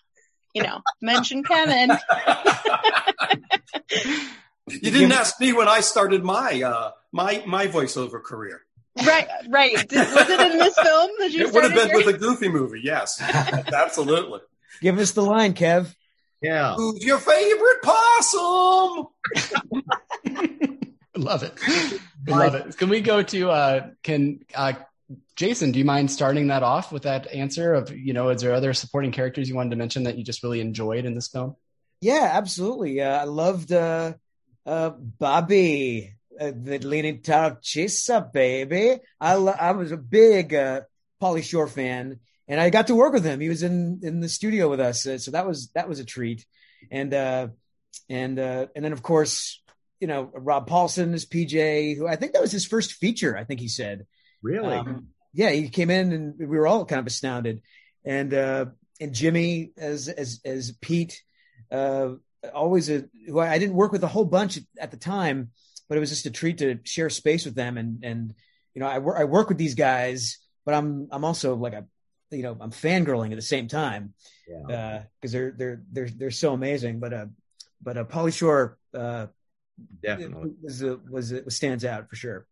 [0.54, 1.92] you know, mention Kevin.
[4.68, 8.62] you didn't ask me when I started my uh, my my voiceover career.
[9.06, 9.88] Right, right.
[9.88, 11.48] Did, was it in this film that you?
[11.48, 12.06] It would have been your...
[12.06, 12.82] with a Goofy movie.
[12.84, 13.22] Yes,
[13.74, 14.40] absolutely.
[14.82, 15.96] Give us the line, Kev.
[16.42, 16.74] Yeah.
[16.76, 19.08] Who's your favorite possum?
[21.16, 21.54] Love it.
[22.28, 22.78] Love it.
[22.78, 24.74] Can we go to uh can uh
[25.36, 28.54] Jason, do you mind starting that off with that answer of, you know, is there
[28.54, 31.56] other supporting characters you wanted to mention that you just really enjoyed in this film?
[32.02, 33.02] Yeah, absolutely.
[33.02, 34.14] Uh, I loved uh
[34.66, 39.00] uh Bobby, uh, the leaning Tarchisa, baby.
[39.20, 40.82] I lo- I was a big uh
[41.22, 42.20] Pauly Shore fan
[42.52, 43.40] and I got to work with him.
[43.40, 46.06] He was in in the studio with us, uh, so that was that was a
[46.06, 46.46] treat.
[46.92, 47.48] And uh,
[48.10, 49.62] and uh, and then of course,
[50.02, 53.38] you know, Rob Paulsen is PJ, who I think that was his first feature.
[53.38, 54.06] I think he said.
[54.42, 54.76] Really?
[54.76, 57.62] Um, yeah, he came in and we were all kind of astounded.
[58.06, 58.66] And uh,
[59.00, 61.22] and Jimmy as as as Pete,
[61.72, 62.14] uh,
[62.54, 65.52] always a who I didn't work with a whole bunch at the time,
[65.88, 67.78] but it was just a treat to share space with them.
[67.78, 68.34] And and
[68.74, 71.86] you know, I work I work with these guys, but I'm I'm also like a
[72.32, 74.14] you know I'm fangirling at the same time
[74.48, 75.00] because Yeah.
[75.00, 77.00] uh, they're they're they're they're so amazing.
[77.00, 77.26] But uh,
[77.82, 79.28] but uh, Pauly Shore uh,
[80.02, 80.52] Definitely.
[80.62, 82.46] was a, was a, stands out for sure.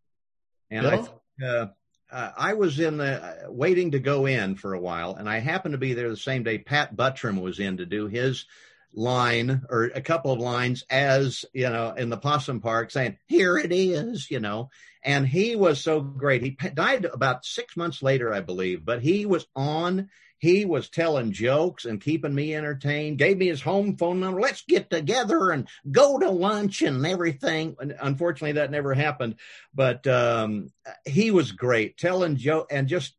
[0.71, 1.09] And I, think,
[1.45, 1.67] uh,
[2.11, 5.39] uh, I was in the uh, waiting to go in for a while, and I
[5.39, 8.45] happened to be there the same day Pat Buttram was in to do his
[8.93, 13.57] line or a couple of lines as you know in the possum park saying here
[13.57, 14.69] it is you know.
[15.01, 16.41] And he was so great.
[16.41, 21.31] He died about six months later i believe but he was on he was telling
[21.31, 25.67] jokes and keeping me entertained gave me his home phone number let's get together and
[25.91, 29.35] go to lunch and everything and unfortunately that never happened
[29.73, 30.69] but um
[31.05, 33.13] he was great telling joke and just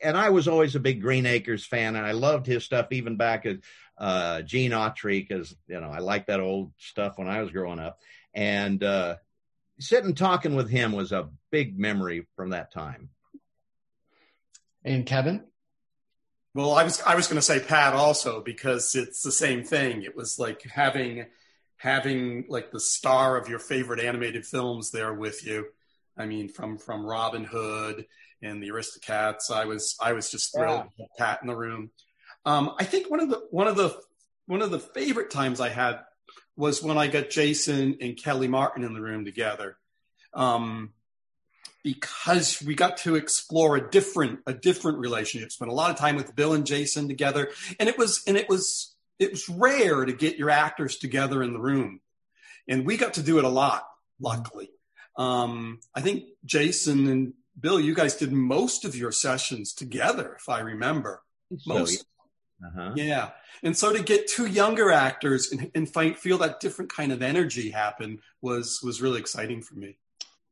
[0.00, 3.16] and I was always a big Green Acres fan, and I loved his stuff even
[3.16, 3.58] back as
[3.96, 7.80] uh, Gene Autry because you know I liked that old stuff when I was growing
[7.80, 7.98] up.
[8.34, 9.16] And uh,
[9.80, 13.10] sitting talking with him was a big memory from that time.
[14.84, 15.44] And Kevin?
[16.58, 20.02] Well, I was I was going to say Pat also because it's the same thing.
[20.02, 21.26] It was like having
[21.76, 25.66] having like the star of your favorite animated films there with you.
[26.16, 28.06] I mean, from from Robin Hood
[28.42, 31.04] and the Aristocats, I was I was just thrilled Yeah.
[31.04, 31.92] with Pat in the room.
[32.44, 33.96] Um, I think one of the one of the
[34.46, 36.00] one of the favorite times I had
[36.56, 39.78] was when I got Jason and Kellie Martin in the room together.
[40.34, 40.92] Um,
[41.84, 46.16] because we got to explore a different a different relationship spent a lot of time
[46.16, 50.12] with bill and jason together and it was and it was it was rare to
[50.12, 52.00] get your actors together in the room.
[52.68, 53.84] And we got to do it a lot
[54.20, 54.70] luckily.
[55.16, 60.48] Um, i think jason and bill you guys did most of your sessions together if
[60.48, 61.22] i remember.
[61.66, 62.04] Most.
[62.64, 62.92] Uh-huh.
[62.96, 63.30] yeah.
[63.62, 67.22] And so to get two younger actors and, and find, feel that different kind of
[67.22, 69.96] energy happen was was really exciting for me.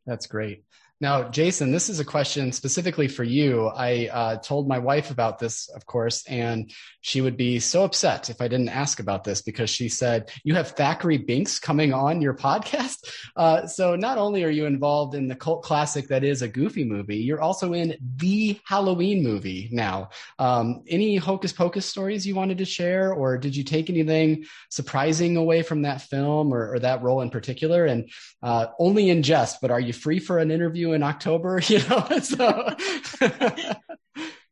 [0.06, 0.64] That's great.
[0.98, 3.66] Now, Jason, this is a question specifically for you.
[3.66, 8.30] I uh, told my wife about this, of course, and she would be so upset
[8.30, 12.22] if I didn't ask about this because she said, You have Thackery Binx coming on
[12.22, 12.96] your podcast.
[13.36, 16.84] Uh, so, not only are you involved in the cult classic that is a goofy
[16.84, 20.08] movie, you're also in the Halloween movie now.
[20.38, 25.36] Um, any hocus pocus stories you wanted to share, or did you take anything surprising
[25.36, 27.84] away from that film or, or that role in particular?
[27.84, 28.10] And
[28.42, 31.60] uh, only in jest, but are you free for an interview in October?
[31.68, 32.68] You know, so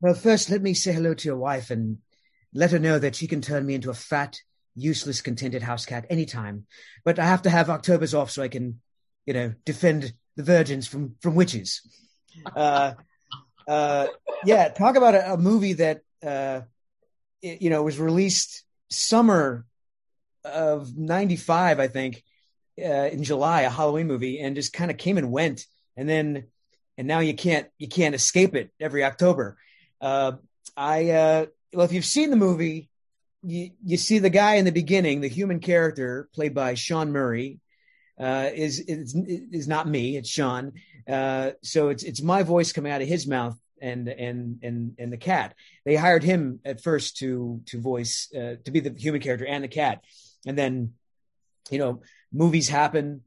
[0.00, 1.98] Well, first, let me say hello to your wife and
[2.52, 4.38] let her know that she can turn me into a fat,
[4.74, 6.66] useless, contented house cat anytime.
[7.04, 8.80] But I have to have October's off so I can,
[9.26, 11.80] you know, defend the virgins from from witches.
[12.54, 12.94] Uh,
[13.66, 14.08] uh,
[14.44, 16.62] yeah, talk about a, a movie that uh,
[17.40, 19.64] it- you know was released summer
[20.44, 22.22] of '95, I think,
[22.78, 25.64] uh, in July, a Halloween movie, and just kind of came and went,
[25.96, 26.44] and then
[26.96, 29.56] and now you can't you can't escape it every October.
[30.00, 30.32] Uh,
[30.76, 32.88] I uh, well, if you've seen the movie,
[33.42, 37.60] you you see the guy in the beginning, the human character played by Sean Murray,
[38.18, 40.72] uh, is is is not me, it's Sean.
[41.08, 45.12] Uh, so it's it's my voice coming out of his mouth and and and and
[45.12, 45.54] the cat.
[45.84, 49.64] They hired him at first to to voice uh, to be the human character and
[49.64, 50.04] the cat,
[50.46, 50.94] and then
[51.70, 52.02] you know
[52.32, 53.22] movies happen.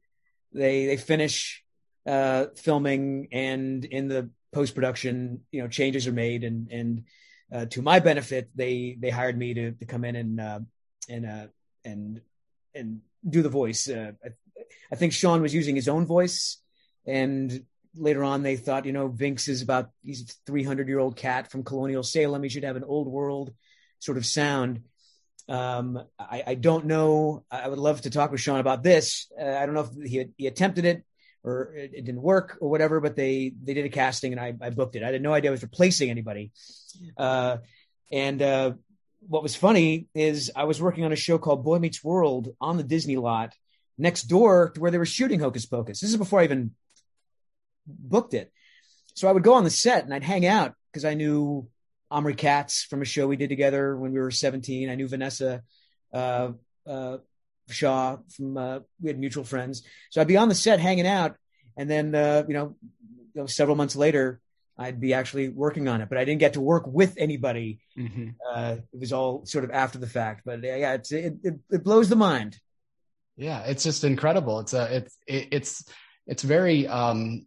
[0.54, 1.64] They they finish
[2.08, 7.04] uh, filming and in the post production, you know, changes are made and and
[7.52, 10.60] uh, to my benefit, they they hired me to to come in and uh,
[11.10, 11.48] and uh,
[11.86, 12.22] and
[12.76, 13.90] and do the voice.
[13.90, 14.30] Uh, I,
[14.92, 16.58] I think Sean was using his own voice,
[17.06, 17.66] and
[17.96, 21.50] later on they thought, you know, Binx is about he's a 300 year old cat
[21.50, 22.44] from colonial Salem.
[22.44, 23.54] He should have an old world
[24.00, 24.82] sort of sound.
[25.50, 27.46] Um, I, I, don't know.
[27.50, 29.32] I would love to talk with Sean about this.
[29.40, 31.06] Uh, I don't know if he, he attempted it
[31.44, 34.54] or it, it, didn't work or whatever, but they they did a casting and I,
[34.62, 35.04] I booked it.
[35.04, 36.52] I had no idea I was replacing anybody.
[37.18, 37.58] Uh,
[38.12, 38.74] and uh,
[39.28, 42.78] what was funny is I was working on a show called Boy Meets World on
[42.78, 43.54] the Disney lot
[43.98, 46.00] next door to where they were shooting Hocus Pocus.
[46.00, 46.72] This is before I even
[47.86, 48.52] booked it.
[49.16, 51.68] So I would go on the set and I'd hang out because I knew
[52.12, 54.90] Omri Katz from a show we did together when we were 17.
[54.90, 55.64] I knew Vanessa
[56.14, 56.52] uh,
[56.86, 57.18] uh,
[57.70, 59.84] Shaw from uh, we had mutual friends.
[60.10, 61.36] So I'd be on the set hanging out,
[61.76, 62.76] and then uh, you know,
[63.34, 64.40] you know, several months later,
[64.78, 66.10] I'd be actually working on it.
[66.10, 67.80] But I didn't get to work with anybody.
[67.98, 68.30] Mm-hmm.
[68.48, 70.42] Uh, it was all sort of after the fact.
[70.46, 72.58] But yeah, it, it it blows the mind.
[73.36, 74.60] Yeah, it's just incredible.
[74.60, 75.86] It's a it's it, it's
[76.26, 77.46] it's very um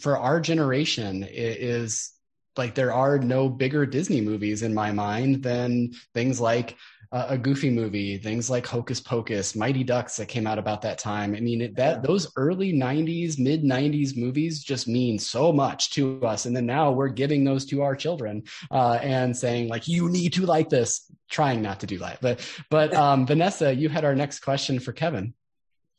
[0.00, 2.10] for our generation it is
[2.56, 6.76] like there are no bigger Disney movies in my mind than things like
[7.14, 10.98] uh, a Goofy movie, things like Hocus Pocus, Mighty Ducks that came out about that
[10.98, 11.36] time.
[11.36, 16.20] I mean, it, that those early '90s, mid '90s movies just mean so much to
[16.26, 16.44] us.
[16.44, 20.32] And then now we're giving those to our children uh, and saying like, you need
[20.32, 21.08] to like this.
[21.30, 24.92] Trying not to do that, but but um, Vanessa, you had our next question for
[24.92, 25.34] Kevin.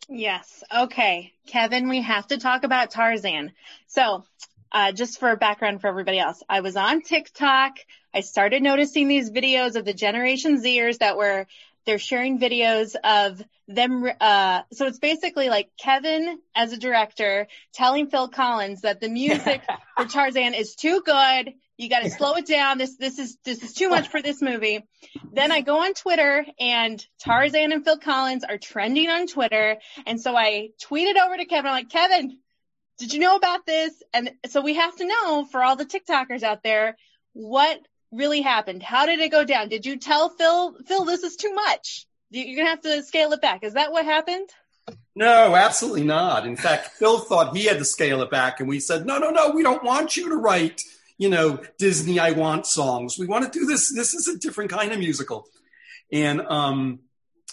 [0.10, 0.64] Yes.
[0.76, 1.32] Okay.
[1.48, 3.54] Kevin, we have to talk about Tarzan.
[3.88, 4.26] So
[4.72, 7.74] uh, just for background for everybody else, I was on TikTok.
[8.14, 11.48] I started noticing these videos of the Generation Zers that were
[11.86, 14.10] they're sharing videos of them.
[14.20, 19.62] Uh, so it's basically like Kevin as a director telling Phil Collins that the music
[19.98, 21.54] for Tarzan is too good.
[21.78, 22.78] You got to slow it down.
[22.78, 24.86] This this is this is too much for this movie.
[25.34, 30.20] Then I go on Twitter and Tarzan and Phil Collins are trending on Twitter, and
[30.20, 31.68] so I tweeted over to Kevin.
[31.68, 32.38] I'm like, Kevin,
[32.98, 33.94] did you know about this?
[34.14, 36.98] And so we have to know for all the TikTokers out there,
[37.34, 37.80] what
[38.12, 38.82] really happened?
[38.82, 39.70] How did it go down?
[39.70, 42.08] Did you tell Phil, Phil, this is too much?
[42.30, 43.64] You're going to have to scale it back.
[43.64, 44.50] Is that what happened?
[45.16, 46.46] No, absolutely not.
[46.46, 49.30] In fact, Phil thought he had to scale it back, and we said, no, no,
[49.30, 50.82] no, we don't want you to write,
[51.18, 53.18] you know, Disney I Want songs.
[53.18, 53.94] We want to do this.
[53.94, 55.48] This is a different kind of musical.
[56.12, 57.00] And um,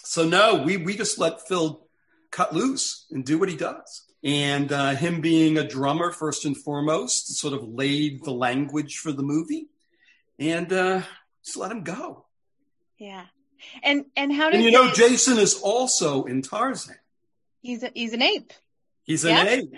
[0.03, 1.87] so, no, we, we just let Phil
[2.29, 4.03] cut loose and do what he does.
[4.23, 9.11] And uh, him being a drummer, first and foremost, sort of laid the language for
[9.11, 9.67] the movie.
[10.39, 11.01] And uh,
[11.43, 12.25] just let him go.
[12.97, 13.25] Yeah.
[13.81, 16.95] And and how did and you know Jason is also in Tarzan.
[17.61, 18.51] He's a, he's an ape.
[19.05, 19.45] He's an yeah.
[19.45, 19.73] ape.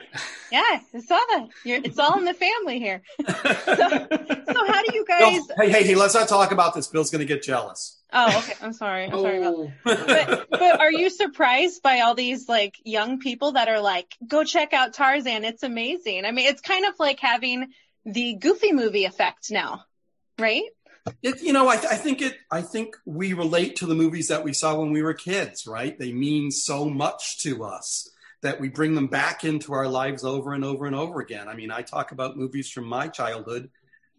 [0.51, 0.61] Yeah,
[0.93, 1.47] I saw that.
[1.63, 3.01] You're, it's all in the family here.
[3.27, 5.41] so, so how do you guys?
[5.57, 5.95] hey, hey, hey!
[5.95, 6.87] Let's not talk about this.
[6.87, 7.99] Bill's going to get jealous.
[8.13, 8.53] Oh, okay.
[8.61, 9.05] I'm sorry.
[9.05, 9.71] I'm sorry about oh.
[9.85, 10.27] that.
[10.27, 14.43] But, but are you surprised by all these like young people that are like, go
[14.43, 15.43] check out Tarzan?
[15.43, 16.23] It's amazing.
[16.25, 17.73] I mean, it's kind of like having
[18.05, 19.83] the Goofy movie effect now,
[20.37, 20.63] right?
[21.23, 22.35] It, you know, I, I think it.
[22.51, 25.97] I think we relate to the movies that we saw when we were kids, right?
[25.97, 28.09] They mean so much to us
[28.45, 31.47] that we bring them back into our lives over and over and over again.
[31.47, 33.71] I mean, I talk about movies from my childhood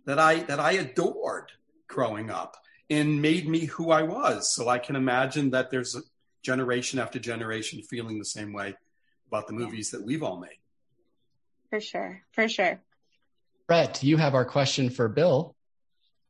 [0.05, 1.53] that I that I adored
[1.87, 2.57] growing up
[2.91, 4.53] and made me who I was.
[4.53, 6.01] So I can imagine that there's a
[6.43, 8.75] generation after generation feeling the same way
[9.29, 10.59] about the movies that we've all made.
[11.71, 12.23] For sure.
[12.33, 12.81] For sure.
[13.69, 15.55] Brett, you have our question for Bill.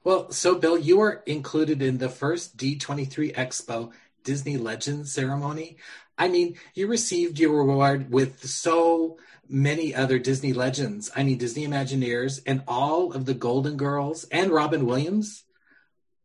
[0.04, 3.92] Well, so Bill, you were included in the first D23 Expo
[4.26, 5.78] Disney Legends ceremony.
[6.18, 11.10] I mean, you received your reward with so many other Disney legends.
[11.14, 15.44] I mean, Disney Imagineers and all of the Golden Girls and Robin Williams.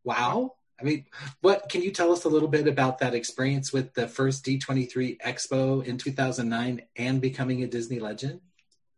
[0.03, 0.55] Wow.
[0.79, 1.05] I mean,
[1.41, 5.21] what can you tell us a little bit about that experience with the first D23
[5.21, 8.41] Expo in 2009 and becoming a Disney legend?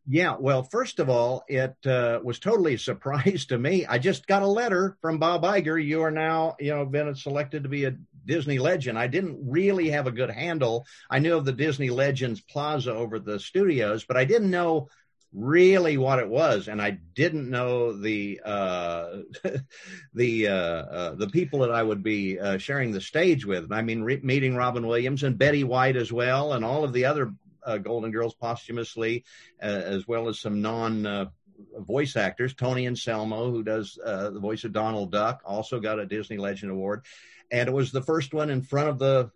[0.06, 3.86] Yeah, well, first of all, it uh, was totally a surprise to me.
[3.86, 5.84] I just got a letter from Bob Iger.
[5.84, 8.98] You are now, you know, been selected to be a Disney legend.
[8.98, 10.86] I didn't really have a good handle.
[11.10, 14.90] I knew of the Disney Legends Plaza over the studios, but I didn't know
[15.34, 19.18] really what it was, and I didn't know the uh,
[20.14, 23.72] the uh, uh, the people that I would be uh, sharing the stage with.
[23.72, 27.06] I mean, re- meeting Robin Williams and Betty White as well, and all of the
[27.06, 27.34] other
[27.66, 29.26] uh, Golden Girls posthumously,
[29.62, 31.32] uh, as well as some non
[31.78, 32.54] voice actors.
[32.54, 37.06] Tony Anselmo, who does the voice of Donald Duck, also got a Disney Legend Award,
[37.54, 39.32] and it was the first one in front of the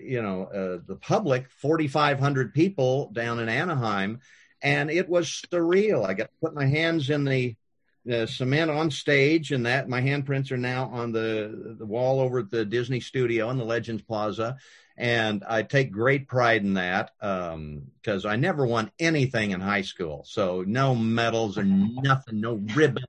[0.00, 4.20] you know uh, the public, 4,500 people down in Anaheim,
[4.62, 6.06] and it was surreal.
[6.06, 7.56] I got to put my hands in the
[8.04, 12.38] the cement on stage, and that my handprints are now on the the wall over
[12.38, 14.56] at the Disney Studio in the Legends Plaza,
[14.96, 19.82] and I take great pride in that because um, I never won anything in high
[19.82, 20.24] school.
[20.26, 23.04] So no medals or nothing, no ribbon,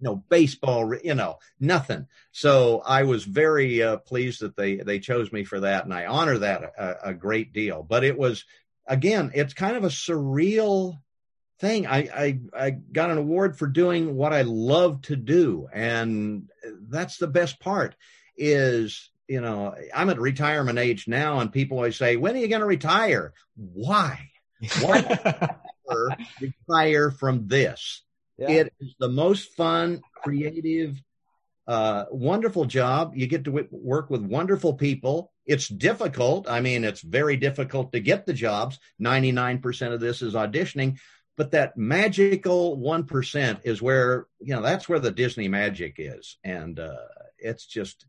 [0.00, 2.06] no baseball, you know, nothing.
[2.32, 6.06] So I was very uh, pleased that they they chose me for that, and I
[6.06, 7.82] honor that a, a great deal.
[7.82, 8.44] But it was
[8.86, 10.98] again, it's kind of a surreal
[11.58, 11.86] thing.
[11.86, 16.48] I, I I got an award for doing what I love to do, and
[16.88, 17.94] that's the best part.
[18.36, 22.48] Is you know I'm at retirement age now, and people always say, "When are you
[22.48, 24.30] going to retire?" Why?
[24.80, 25.56] Why
[26.40, 28.02] retire from this?
[28.38, 28.50] Yeah.
[28.50, 31.02] It is the most fun, creative,
[31.66, 33.12] uh, wonderful job.
[33.16, 35.32] You get to w- work with wonderful people.
[35.46, 36.48] It's difficult.
[36.48, 38.78] I mean, it's very difficult to get the jobs.
[39.00, 40.98] 99% of this is auditioning,
[41.36, 46.36] but that magical 1% is where, you know, that's where the Disney magic is.
[46.44, 46.96] And uh,
[47.38, 48.06] it's just,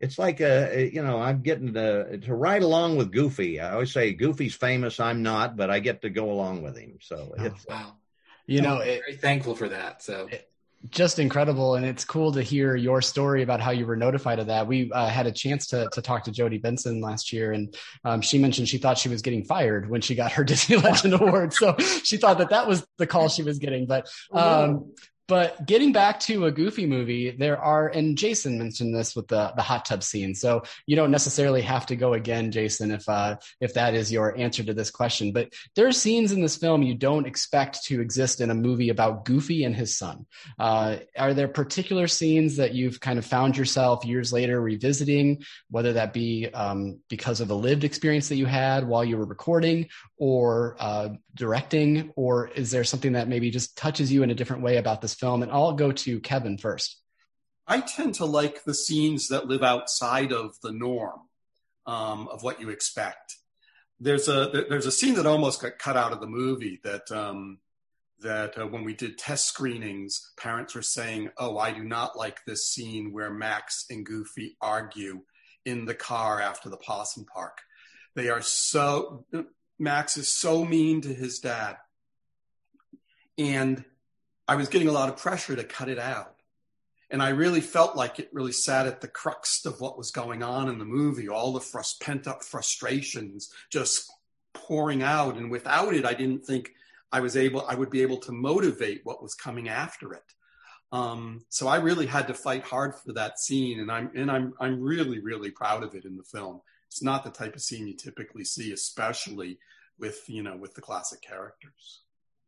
[0.00, 3.60] it's like a, you know, I'm getting to, to ride along with Goofy.
[3.60, 5.00] I always say Goofy's famous.
[5.00, 6.98] I'm not, but I get to go along with him.
[7.00, 7.94] So oh, it's, wow.
[8.46, 10.02] You know, I'm very thankful for that.
[10.02, 10.48] So it,
[10.90, 14.46] just incredible and it's cool to hear your story about how you were notified of
[14.46, 17.74] that we uh, had a chance to, to talk to Jodi Benson last year and
[18.04, 21.14] um, she mentioned she thought she was getting fired when she got her disney legend
[21.14, 24.94] award so she thought that that was the call she was getting but oh, um,
[25.28, 29.52] but getting back to a goofy movie, there are, and Jason mentioned this with the,
[29.56, 30.34] the hot tub scene.
[30.34, 34.36] So you don't necessarily have to go again, Jason, if, uh, if that is your
[34.36, 35.32] answer to this question.
[35.32, 38.90] But there are scenes in this film you don't expect to exist in a movie
[38.90, 40.26] about Goofy and his son.
[40.58, 45.92] Uh, are there particular scenes that you've kind of found yourself years later revisiting, whether
[45.94, 49.88] that be um, because of a lived experience that you had while you were recording
[50.18, 54.62] or uh, directing, or is there something that maybe just touches you in a different
[54.62, 55.42] way about this film?
[55.42, 57.00] And I'll go to Kevin first.
[57.66, 61.20] I tend to like the scenes that live outside of the norm
[61.86, 63.36] um, of what you expect.
[63.98, 67.58] There's a there's a scene that almost got cut out of the movie that um,
[68.20, 72.44] that uh, when we did test screenings, parents were saying, "Oh, I do not like
[72.44, 75.22] this scene where Max and Goofy argue
[75.66, 77.58] in the car after the Possum Park.
[78.14, 79.26] They are so
[79.78, 81.76] Max is so mean to his dad.
[83.38, 83.84] And
[84.48, 86.34] I was getting a lot of pressure to cut it out.
[87.10, 90.42] And I really felt like it really sat at the crux of what was going
[90.42, 94.10] on in the movie, all the frust- pent up frustrations just
[94.54, 95.36] pouring out.
[95.36, 96.72] And without it, I didn't think
[97.12, 100.24] I was able, I would be able to motivate what was coming after it.
[100.92, 104.54] Um, so I really had to fight hard for that scene, and I'm and I'm
[104.60, 106.60] I'm really really proud of it in the film.
[106.88, 109.58] It's not the type of scene you typically see, especially
[109.98, 112.02] with you know with the classic characters.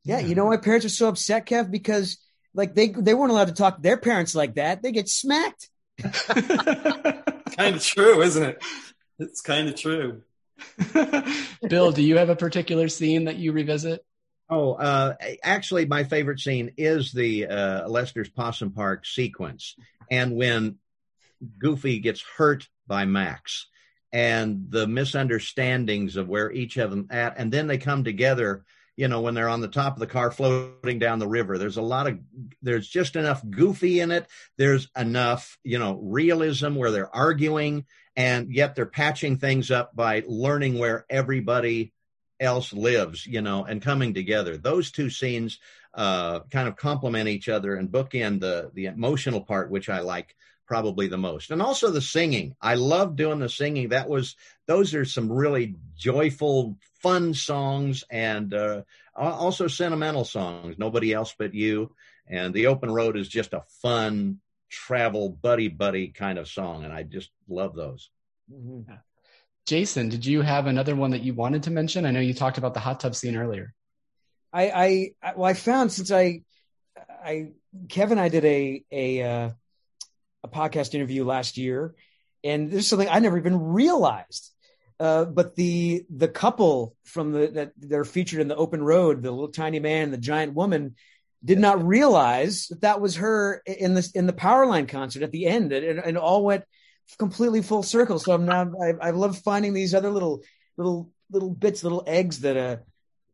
[0.04, 1.70] Yeah, you know why parents are so upset, Kev?
[1.70, 2.18] Because
[2.54, 4.82] like they they weren't allowed to talk to their parents like that.
[4.82, 5.68] They get smacked.
[6.02, 8.62] kind of true, isn't it?
[9.18, 10.22] It's kind of true.
[11.68, 14.04] Bill, do you have a particular scene that you revisit?
[14.50, 19.76] Oh, uh, actually, my favorite scene is the uh, Lester's Possum Park sequence,
[20.10, 20.78] and when
[21.58, 23.66] Goofy gets hurt by Max,
[24.12, 28.64] and the misunderstandings of where each of them at and then they come together
[28.98, 31.56] you know when they're on the top of the car floating down the river.
[31.56, 32.18] There's a lot of
[32.62, 34.26] there's just enough goofy in it.
[34.58, 37.86] There's enough you know realism where they're arguing
[38.16, 41.92] and yet they're patching things up by learning where everybody
[42.40, 44.56] else lives you know and coming together.
[44.56, 45.60] Those two scenes
[45.94, 50.36] uh, kind of complement each other and bookend the the emotional part which i like
[50.68, 51.50] probably the most.
[51.50, 52.54] And also the singing.
[52.60, 53.88] I love doing the singing.
[53.88, 58.82] That was those are some really joyful, fun songs and uh,
[59.16, 60.78] also sentimental songs.
[60.78, 61.90] Nobody else but you.
[62.28, 66.92] And the open road is just a fun travel buddy buddy kind of song, and
[66.92, 68.10] I just love those.
[68.52, 68.92] Mm-hmm.
[69.64, 72.04] Jason, did you have another one that you wanted to mention?
[72.04, 73.74] I know you talked about the hot tub scene earlier.
[74.52, 76.42] I, I well, I found since I,
[77.24, 77.48] I
[77.88, 79.50] Kevin, I did a a uh,
[80.44, 81.94] a podcast interview last year,
[82.44, 84.50] and there's something I never even realized.
[85.00, 89.30] Uh, but the the couple from the that they're featured in the open road, the
[89.30, 90.96] little tiny man the giant woman,
[91.44, 95.46] did not realize that that was her in the in the Powerline concert at the
[95.46, 96.64] end, and, and all went
[97.16, 98.18] completely full circle.
[98.18, 100.42] So I'm now I, I love finding these other little
[100.76, 102.76] little little bits, little eggs that uh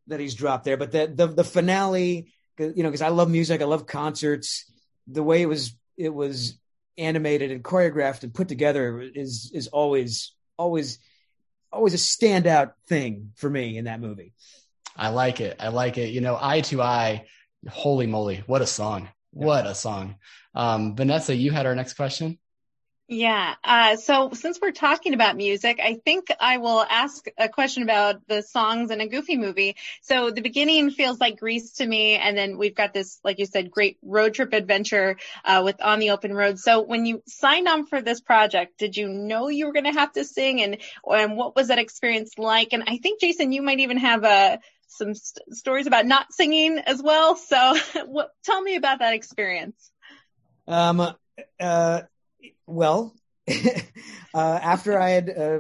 [0.09, 0.77] that he's dropped there.
[0.77, 4.71] But the the, the finale, you know, because I love music, I love concerts.
[5.07, 6.59] The way it was it was
[6.99, 10.99] animated and choreographed and put together is is always always
[11.73, 14.33] always a standout thing for me in that movie.
[14.97, 15.57] I like it.
[15.59, 16.11] I like it.
[16.11, 17.27] You know, eye to eye,
[17.69, 19.09] holy moly, what a song.
[19.33, 20.17] What a song.
[20.55, 22.39] Um, Vanessa, you had our next question.
[23.07, 23.55] Yeah.
[23.63, 28.27] Uh, so since we're talking about music, I think I will ask a question about
[28.29, 29.77] the songs in a Goofy movie.
[30.01, 33.45] So the beginning feels like Grease to me, and then we've got this, like you
[33.45, 36.59] said, great road trip adventure uh, with On the Open Road.
[36.59, 39.93] So when you signed on for this project, did you know you were going to
[39.93, 42.73] have to sing, and and what was that experience like?
[42.73, 46.33] And I think Jason, you might even have a uh, some st- stories about not
[46.33, 47.37] singing as well.
[47.37, 47.77] So
[48.07, 49.91] what, tell me about that experience.
[50.67, 51.15] Um.
[51.61, 52.03] Uh
[52.67, 53.15] well,
[53.49, 53.55] uh,
[54.35, 55.59] after I had uh,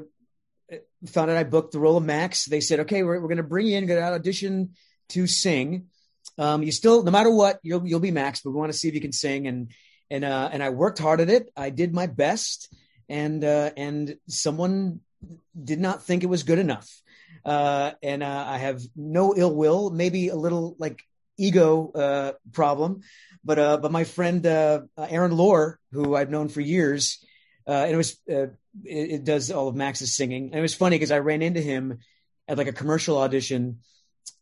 [1.06, 3.42] found out I booked the role of Max, they said, okay, we're, we're going to
[3.42, 4.70] bring you in, going to audition
[5.10, 5.86] to sing.
[6.38, 8.88] Um, you still, no matter what, you'll, you'll be Max, but we want to see
[8.88, 9.46] if you can sing.
[9.46, 9.70] And,
[10.10, 11.50] and, uh, and I worked hard at it.
[11.56, 12.74] I did my best
[13.08, 15.00] and, uh, and someone
[15.62, 16.90] did not think it was good enough.
[17.44, 21.02] Uh, and, uh, I have no ill will, maybe a little like
[21.36, 23.02] ego, uh, problem,
[23.44, 27.24] but uh, but my friend uh, Aaron Lohr, who I've known for years,
[27.66, 28.46] uh, and it was uh,
[28.84, 31.60] it, it, does all of Max's singing, and it was funny because I ran into
[31.60, 31.98] him
[32.48, 33.78] at like a commercial audition,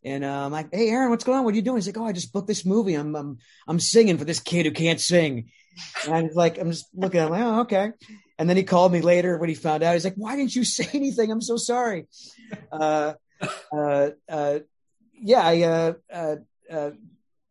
[0.03, 1.43] and uh, I'm like, "Hey, Aaron, what's going on?
[1.43, 2.95] What are you doing?" He's like, "Oh, I just booked this movie.
[2.95, 3.37] I'm I'm
[3.67, 5.51] I'm singing for this kid who can't sing."
[6.05, 7.91] And I'm like, I'm just looking at him, like, "Oh, okay."
[8.37, 9.93] And then he called me later when he found out.
[9.93, 11.31] He's like, "Why didn't you say anything?
[11.31, 12.07] I'm so sorry."
[12.71, 13.13] Uh,
[13.71, 14.59] uh, uh,
[15.13, 15.95] yeah, I
[16.71, 16.91] uh,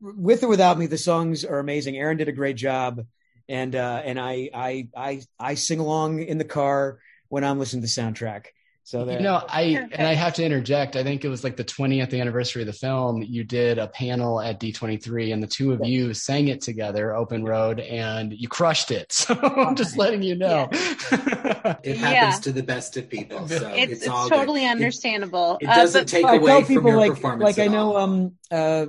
[0.00, 1.96] with or without me, the songs are amazing.
[1.96, 3.06] Aaron did a great job,
[3.48, 6.98] and uh, and I I I I sing along in the car
[7.28, 8.46] when I'm listening to the soundtrack.
[8.84, 10.96] So you know, I and I have to interject.
[10.96, 13.22] I think it was like the 20th anniversary of the film.
[13.22, 17.44] You did a panel at D23, and the two of you sang it together, Open
[17.44, 19.12] Road, and you crushed it.
[19.22, 20.68] So I'm just letting you know.
[20.72, 21.76] Yeah.
[21.84, 22.38] it happens yeah.
[22.42, 23.46] to the best of people.
[23.46, 24.70] So it's, it's, it's totally good.
[24.70, 25.58] understandable.
[25.60, 27.56] It, it doesn't uh, take away from your like, performance.
[27.56, 28.86] Like I know, um, uh,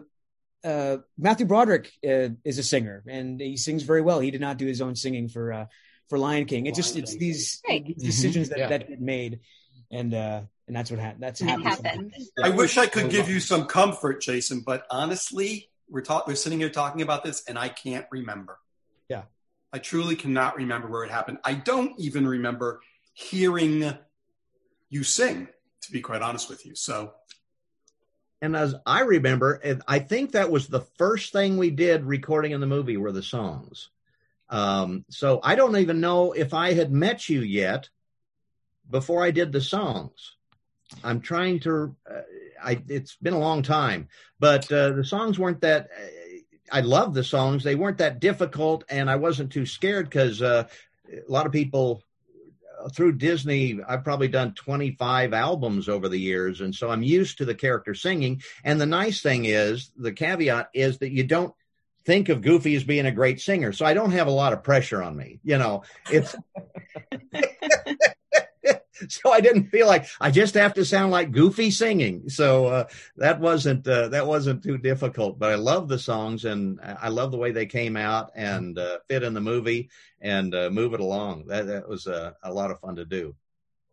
[0.64, 4.20] uh, Matthew Broderick uh, is a singer and he sings very well.
[4.20, 5.66] He did not do his own singing for uh,
[6.10, 6.66] for Lion King.
[6.66, 7.86] It just it's these, right.
[7.86, 8.60] these decisions mm-hmm.
[8.60, 8.78] that yeah.
[8.78, 9.40] that get made,
[9.92, 12.14] and uh, and that's what ha- that's happened.
[12.42, 16.60] I wish I could give you some comfort, Jason, but honestly, we're talking we're sitting
[16.60, 18.60] here talking about this, and I can't remember.
[19.10, 19.24] Yeah,
[19.72, 21.40] I truly cannot remember where it happened.
[21.44, 22.82] I don't even remember
[23.14, 23.94] hearing
[24.90, 25.48] you sing,
[25.82, 26.76] to be quite honest with you.
[26.76, 27.14] So
[28.44, 32.60] and as I remember, I think that was the first thing we did recording in
[32.60, 33.90] the movie were the songs.
[34.50, 37.88] Um, so I don't even know if I had met you yet
[38.90, 40.36] before I did the songs.
[41.06, 41.96] I'm trying to.
[42.06, 42.22] Uh,
[42.62, 44.10] I it's been a long time,
[44.42, 45.88] but uh, the songs weren't that.
[45.98, 46.08] Uh,
[46.70, 47.64] I love the songs.
[47.64, 50.68] They weren't that difficult, and I wasn't too scared because uh,
[51.10, 52.04] a lot of people
[52.90, 56.62] through Disney, I've probably done 25 albums over the years.
[56.62, 58.42] And so I'm used to the character singing.
[58.64, 61.54] And the nice thing is, the caveat is that you don't
[62.06, 63.72] think of Goofy as being a great singer.
[63.72, 65.40] So I don't have a lot of pressure on me.
[65.44, 66.36] You know, it's.
[69.10, 72.30] so I didn't feel like I just have to sound like Goofy singing.
[72.30, 72.88] So uh,
[73.18, 75.40] that wasn't uh, that wasn't too difficult.
[75.40, 79.00] But I love the songs and I love the way they came out and uh,
[79.08, 79.90] fit in the movie
[80.22, 81.48] and uh, move it along.
[81.48, 83.36] That that was a lot of fun to do.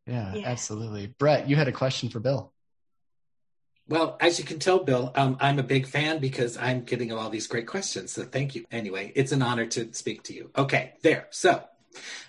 [0.07, 1.07] Yeah, yeah, absolutely.
[1.07, 2.53] Brett, you had a question for Bill.
[3.91, 7.29] Well, as you can tell, Bill, um, I'm a big fan because I'm getting all
[7.29, 8.13] these great questions.
[8.13, 8.65] So thank you.
[8.71, 10.53] Anyway, it's an honor to speak to you.
[10.57, 11.27] Okay, there.
[11.31, 11.65] So,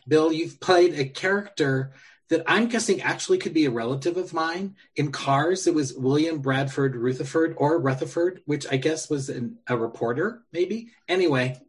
[0.08, 1.94] Bill, you've played a character
[2.32, 4.78] that I'm guessing actually could be a relative of mine.
[4.96, 9.76] In Cars, it was William Bradford Rutherford or Rutherford, which I guess was an, a
[9.76, 10.92] reporter, maybe.
[11.10, 11.60] Anyway,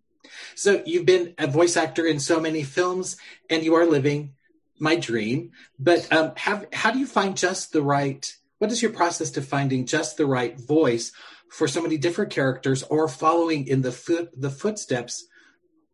[0.55, 3.17] so you've been a voice actor in so many films,
[3.51, 4.35] and you are living
[4.79, 5.51] my dream.
[5.81, 8.33] But um, have, how do you find just the right?
[8.59, 11.11] What is your process to finding just the right voice
[11.51, 15.27] for so many different characters, or following in the foot the footsteps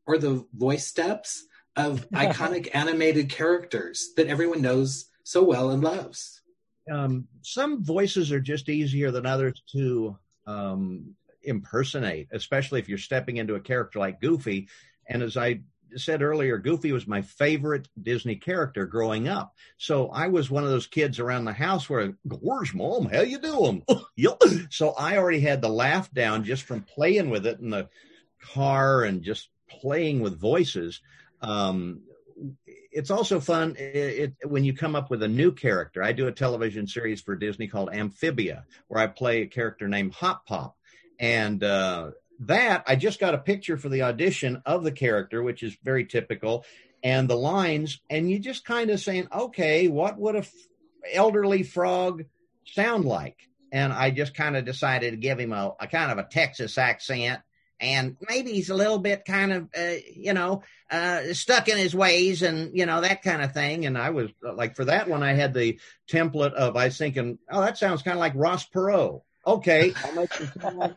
[0.07, 1.48] or the voice steps
[1.79, 6.43] of iconic animated characters that everyone knows so well and loves.
[6.91, 10.17] Um, some voices are just easier than others to
[10.47, 14.69] um, impersonate, especially if you're stepping into a character like Goofy.
[15.07, 15.61] And as I
[15.97, 19.55] said earlier, Goofy was my favorite Disney character growing up.
[19.77, 23.07] So I was one of those kids around the house where, "Where's mom?
[23.07, 23.85] How you doing?"
[24.71, 27.89] so I already had the laugh down just from playing with it in the
[28.41, 31.01] car and just playing with voices
[31.41, 32.03] um,
[32.93, 36.03] it's also fun it, it, when you come up with a new character.
[36.03, 40.15] I do a television series for Disney called Amphibia, where I play a character named
[40.15, 40.77] Hop Pop,
[41.19, 42.11] and uh,
[42.41, 46.05] that I just got a picture for the audition of the character, which is very
[46.07, 46.65] typical,
[47.03, 50.53] and the lines, and you just kind of saying, okay, what would a f-
[51.13, 52.25] elderly frog
[52.65, 53.37] sound like?
[53.71, 56.79] And I just kind of decided to give him a, a kind of a Texas
[56.79, 57.41] accent
[57.81, 61.95] and maybe he's a little bit kind of, uh, you know, uh, stuck in his
[61.95, 63.87] ways and, you know, that kind of thing.
[63.87, 65.79] And I was like, for that one, I had the
[66.11, 69.23] template of, I was thinking, oh, that sounds kind of like Ross Perot.
[69.47, 70.97] Okay, I'll make like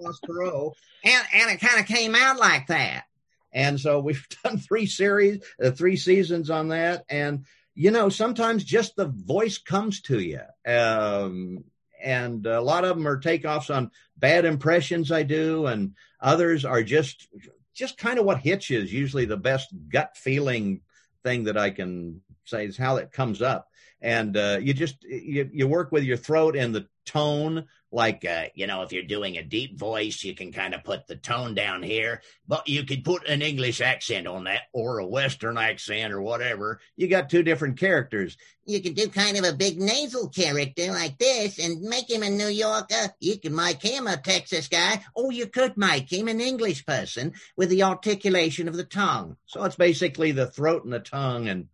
[0.00, 0.72] Ross Perot.
[1.04, 3.04] And, and it kind of came out like that.
[3.52, 7.04] And so we've done three series, uh, three seasons on that.
[7.08, 7.44] And,
[7.74, 10.40] you know, sometimes just the voice comes to you.
[10.66, 11.64] Um,
[12.02, 16.82] and a lot of them are takeoffs on bad impressions I do, and others are
[16.82, 17.28] just
[17.74, 20.82] just kind of what you is usually the best gut feeling
[21.24, 23.68] thing that I can say is how it comes up.
[24.02, 28.44] And uh, you just you, you work with your throat and the tone like uh,
[28.54, 31.54] you know if you're doing a deep voice you can kind of put the tone
[31.54, 36.12] down here but you could put an english accent on that or a western accent
[36.12, 36.80] or whatever.
[36.96, 38.36] You got two different characters.
[38.64, 42.30] You could do kind of a big nasal character like this and make him a
[42.30, 43.12] new yorker.
[43.20, 47.34] You could make him a texas guy or you could make him an english person
[47.56, 49.36] with the articulation of the tongue.
[49.46, 51.66] So it's basically the throat and the tongue and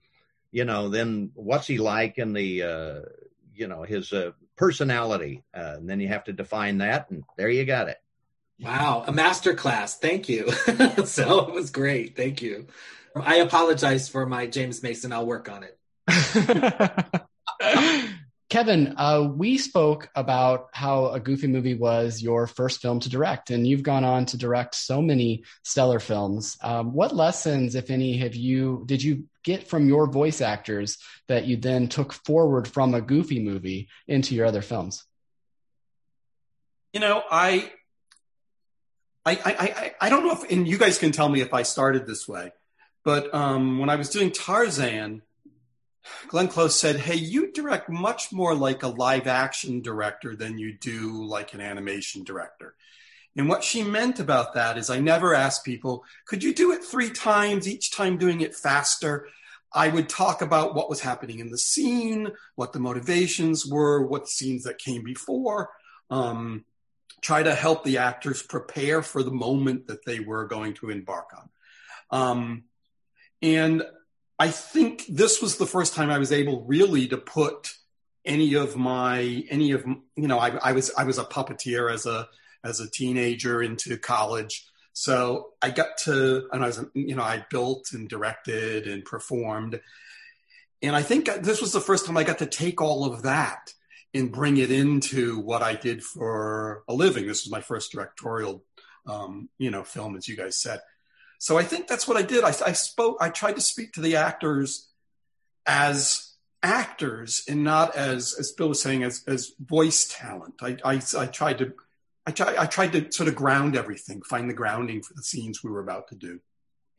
[0.51, 3.01] you know then what's he like in the uh
[3.55, 5.45] you know his uh personality.
[5.55, 7.97] Uh, and then you have to define that, and there you got it.
[8.61, 9.97] Wow, a master class.
[9.99, 10.51] Thank you.
[11.07, 12.17] so it was great.
[12.17, 12.67] Thank you.
[13.17, 15.13] I apologize for my James Mason.
[15.13, 15.79] I'll work on it.
[18.51, 23.51] Kevin, uh, we spoke about how a Goofy movie was your first film to direct,
[23.51, 26.57] and you've gone on to direct so many stellar films.
[26.63, 31.47] Um, what lessons, if any, have you did you get from your voice actors that
[31.47, 35.05] you then took forward from a Goofy movie into your other films?
[36.93, 37.73] You know, I,
[39.25, 42.07] I, I, I don't know if, and you guys can tell me if I started
[42.07, 42.53] this way,
[43.05, 45.23] but um, when I was doing Tarzan
[46.29, 50.77] Glenn Close said, Hey, you direct much more like a live action director than you
[50.77, 52.75] do like an animation director.
[53.37, 56.83] And what she meant about that is I never asked people, could you do it
[56.83, 59.29] three times, each time doing it faster?
[59.73, 64.29] I would talk about what was happening in the scene, what the motivations were, what
[64.29, 65.71] scenes that came before,
[66.11, 66.64] um,
[67.21, 71.31] try to help the actors prepare for the moment that they were going to embark
[71.37, 71.49] on.
[72.11, 72.64] Um,
[73.43, 73.83] and
[74.39, 77.75] I think this was the first time I was able really to put
[78.25, 82.07] any of my any of you know I, I was I was a puppeteer as
[82.07, 82.29] a
[82.62, 84.66] as a teenager into college.
[85.01, 89.81] So I got to, and I was, you know, I built and directed and performed.
[90.83, 93.73] And I think this was the first time I got to take all of that
[94.13, 97.29] and bring it into what I did for a living.
[97.29, 98.65] This was my first directorial,
[99.07, 100.81] um, you know, film, as you guys said.
[101.39, 102.43] So I think that's what I did.
[102.43, 104.89] I, I spoke, I tried to speak to the actors
[105.65, 110.55] as actors and not as, as Bill was saying, as, as voice talent.
[110.61, 111.73] I, I, I tried to,
[112.29, 115.81] I, tried to sort of ground everything, find the grounding for the scenes we were
[115.81, 116.41] about to do.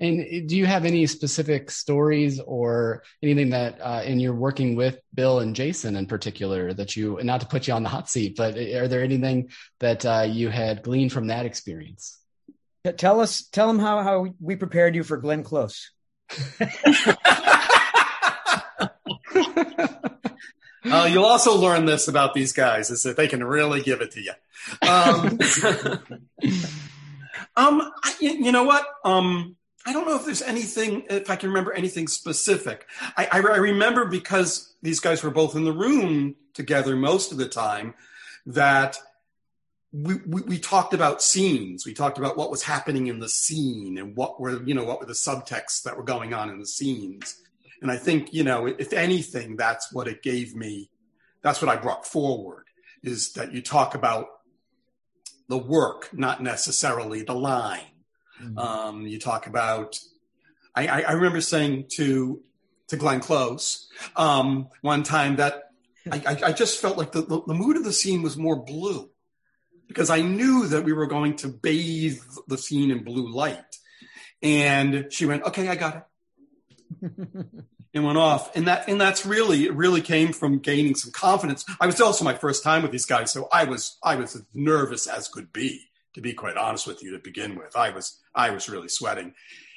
[0.01, 4.97] And do you have any specific stories or anything that uh, in your working with
[5.13, 8.37] Bill and Jason in particular that you, not to put you on the hot seat,
[8.37, 9.49] but are there anything
[9.81, 12.17] that uh, you had gleaned from that experience?
[12.95, 15.91] Tell us, tell them how, how we prepared you for Glenn Close.
[20.83, 24.11] Uh, you'll also learn this about these guys is that they can really give it
[24.11, 24.31] to you.
[24.87, 25.39] Um,
[27.57, 28.85] um I, you know what?
[29.03, 29.55] Um,
[29.85, 32.85] I don't know if there's anything, if I can remember anything specific.
[33.17, 37.37] I, I, I remember because these guys were both in the room together most of
[37.37, 37.93] the time
[38.45, 38.97] that
[39.91, 41.85] we, we, we, talked about scenes.
[41.85, 44.99] We talked about what was happening in the scene and what were, you know, what
[44.99, 47.41] were the subtexts that were going on in the scenes.
[47.81, 50.89] And I think, you know, if anything, that's what it gave me.
[51.41, 52.65] That's what I brought forward
[53.03, 54.27] is that you talk about
[55.47, 57.81] the work, not necessarily the line.
[58.41, 58.57] Mm-hmm.
[58.57, 59.97] Um, you talk about,
[60.75, 62.41] I, I, remember saying to,
[62.87, 65.63] to Glenn Close um, one time that
[66.11, 69.09] I, I, just felt like the, the, the mood of the scene was more blue
[69.87, 73.77] because I knew that we were going to bathe the scene in blue light.
[74.41, 76.03] And she went, okay, I got it.
[77.01, 78.55] And went off.
[78.55, 81.65] And that, and that's really, it really came from gaining some confidence.
[81.79, 83.31] I was also my first time with these guys.
[83.31, 87.03] So I was, I was as nervous as could be, to be quite honest with
[87.03, 87.75] you to begin with.
[87.75, 89.33] I was, I was really sweating.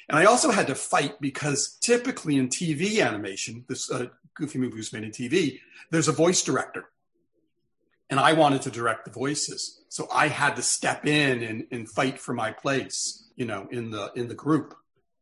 [0.09, 4.77] And I also had to fight because typically in TV animation, this uh, goofy movie
[4.77, 5.59] was made in TV,
[5.91, 6.89] there's a voice director
[8.13, 9.81] and I wanted to direct the voices.
[9.89, 13.89] So I had to step in and, and fight for my place, you know, in
[13.89, 14.75] the in the group,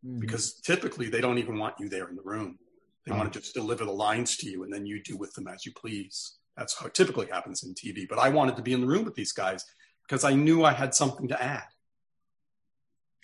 [0.06, 0.20] mm-hmm.
[0.20, 2.58] because typically they don't even want you there in the room.
[3.06, 5.48] They want to just deliver the lines to you, and then you do with them
[5.48, 6.38] as you please.
[6.56, 8.08] That's how it typically happens in TV.
[8.08, 9.66] But I wanted to be in the room with these guys
[10.08, 11.64] because I knew I had something to add.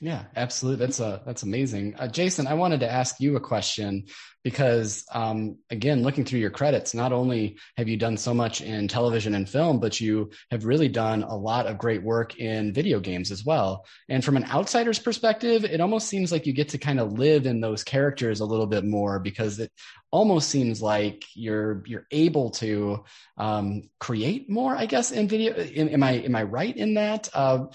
[0.01, 0.85] Yeah, absolutely.
[0.85, 2.45] That's a that's amazing, uh, Jason.
[2.47, 4.05] I wanted to ask you a question
[4.47, 8.87] because, um, again, looking through your credits, not only have you done so much in
[8.87, 13.01] television and film, but you have really done a lot of great work in video
[13.01, 13.85] games as well.
[14.07, 17.45] And from an outsider's perspective, it almost seems like you get to kind of live
[17.45, 19.69] in those characters a little bit more because it
[20.11, 23.03] almost seems like you're you're able to
[23.37, 24.77] um, create more.
[24.77, 25.55] I guess in video.
[25.55, 27.27] am I am I right in that?
[27.33, 27.65] Uh,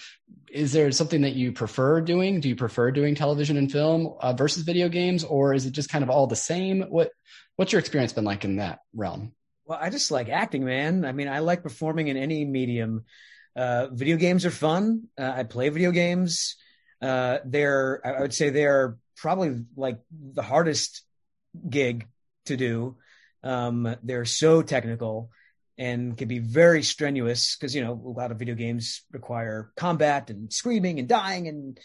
[0.53, 2.41] is there something that you prefer doing?
[2.41, 5.89] Do you prefer doing television and film uh, versus video games, or is it just
[5.89, 6.62] kind of all the same?
[6.71, 7.11] What
[7.57, 9.33] What's your experience been like in that realm?
[9.65, 11.05] Well, I just like acting, man.
[11.05, 13.05] I mean, I like performing in any medium.
[13.55, 15.09] Uh, video games are fun.
[15.19, 16.57] Uh, I play video games.
[17.01, 21.03] Uh, they're, I would say, they're probably like the hardest
[21.69, 22.09] gig
[22.47, 22.97] to do.
[23.45, 25.31] Um, they're so technical
[25.79, 30.31] and can be very strenuous because you know a lot of video games require combat
[30.31, 31.81] and screaming and dying and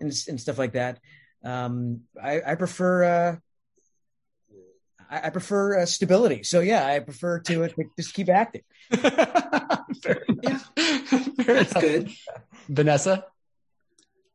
[0.00, 0.98] and, and stuff like that.
[1.44, 3.36] Um, I, I prefer uh,
[5.10, 6.42] I, I prefer uh, stability.
[6.42, 8.62] So yeah, I prefer to uh, just keep acting.
[8.90, 10.58] yeah,
[11.38, 12.10] that's good.
[12.68, 13.24] Vanessa.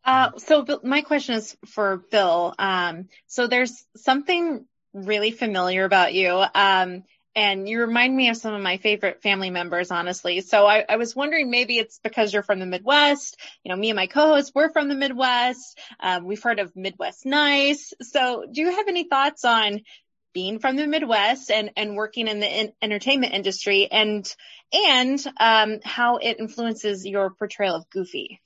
[0.04, 2.56] Uh, so my question is for Bill.
[2.58, 6.44] Um, so there's something really familiar about you.
[6.56, 7.04] Um,
[7.34, 10.42] and you remind me of some of my favorite family members, honestly.
[10.42, 13.38] So I, I, was wondering maybe it's because you're from the Midwest.
[13.64, 15.80] You know, me and my co-hosts, we're from the Midwest.
[16.02, 17.94] Um, we've heard of Midwest Nice.
[18.02, 19.82] So do you have any thoughts on
[20.34, 24.34] being from the Midwest and, and working in the in- entertainment industry and,
[24.74, 28.42] and, um, how it influences your portrayal of Goofy?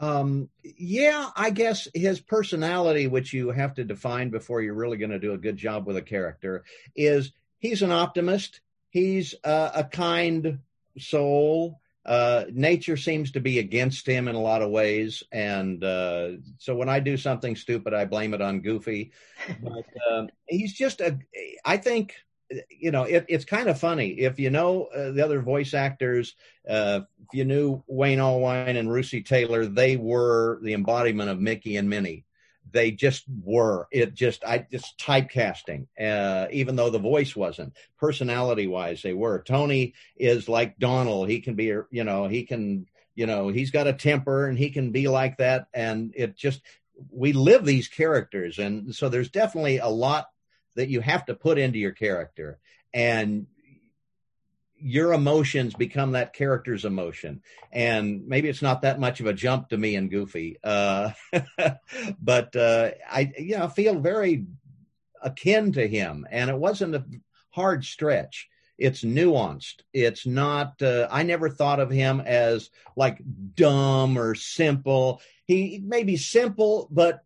[0.00, 5.10] Um, yeah, I guess his personality, which you have to define before you're really going
[5.10, 6.64] to do a good job with a character,
[6.96, 8.60] is he's an optimist.
[8.88, 10.60] He's uh, a kind
[10.98, 11.80] soul.
[12.10, 16.74] Uh, nature seems to be against him in a lot of ways, and uh, so
[16.74, 19.12] when I do something stupid, I blame it on Goofy.
[19.62, 21.20] But um, he's just a.
[21.64, 22.16] I think
[22.68, 26.34] you know it, it's kind of funny if you know uh, the other voice actors.
[26.68, 31.76] Uh, if you knew Wayne Allwine and Russi Taylor, they were the embodiment of Mickey
[31.76, 32.24] and Minnie
[32.72, 33.88] they just were.
[33.90, 37.74] It just I just typecasting, uh, even though the voice wasn't.
[37.98, 39.42] Personality wise, they were.
[39.42, 41.28] Tony is like Donald.
[41.28, 44.70] He can be, you know, he can, you know, he's got a temper and he
[44.70, 45.66] can be like that.
[45.74, 46.60] And it just
[47.10, 50.26] we live these characters, and so there's definitely a lot
[50.76, 52.58] that you have to put into your character,
[52.92, 53.46] and
[54.82, 57.42] your emotions become that character's emotion.
[57.72, 61.10] And maybe it's not that much of a jump to me and goofy uh,
[62.20, 64.46] but uh, i you know feel very
[65.22, 66.26] akin to him.
[66.30, 67.04] And it wasn't a
[67.50, 68.48] hard stretch.
[68.78, 69.82] It's nuanced.
[69.92, 73.20] It's not uh, i never thought of him as like
[73.54, 75.20] dumb or simple.
[75.44, 77.24] He may be simple but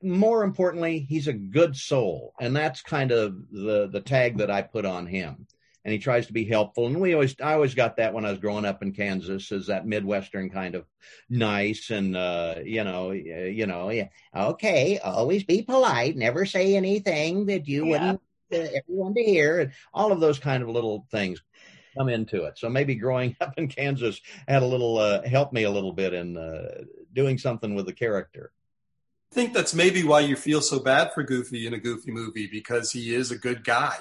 [0.00, 2.34] more importantly he's a good soul.
[2.40, 5.46] And that's kind of the the tag that i put on him
[5.88, 6.86] and he tries to be helpful.
[6.86, 9.68] And we always, I always got that when I was growing up in Kansas, is
[9.68, 10.84] that Midwestern kind of
[11.30, 17.46] nice and, uh, you know, you know, yeah, okay, always be polite, never say anything
[17.46, 17.90] that you yeah.
[17.90, 18.20] wouldn't
[18.52, 21.42] uh, everyone to hear, and all of those kind of little things
[21.96, 22.58] come into it.
[22.58, 26.12] So maybe growing up in Kansas had a little uh, helped me a little bit
[26.12, 26.82] in uh,
[27.14, 28.52] doing something with the character.
[29.32, 32.48] I think that's maybe why you feel so bad for Goofy in a Goofy movie
[32.50, 33.96] because he is a good guy.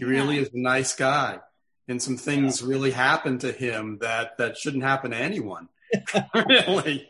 [0.00, 1.40] He really is a nice guy.
[1.86, 5.68] And some things really happen to him that, that shouldn't happen to anyone,
[6.34, 7.06] really,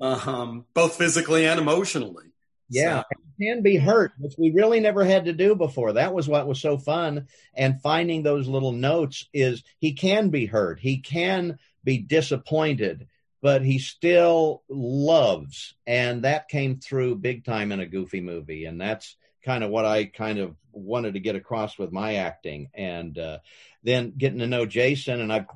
[0.00, 2.26] um, both physically and emotionally.
[2.68, 3.20] Yeah, so.
[3.40, 5.94] can be hurt, which we really never had to do before.
[5.94, 7.28] That was what was so fun.
[7.54, 13.06] And finding those little notes is he can be hurt, he can be disappointed,
[13.40, 15.74] but he still loves.
[15.86, 18.66] And that came through big time in a goofy movie.
[18.66, 19.16] And that's
[19.46, 22.68] kind of what I kind of wanted to get across with my acting.
[22.74, 23.38] And uh,
[23.82, 25.46] then getting to know Jason, and I've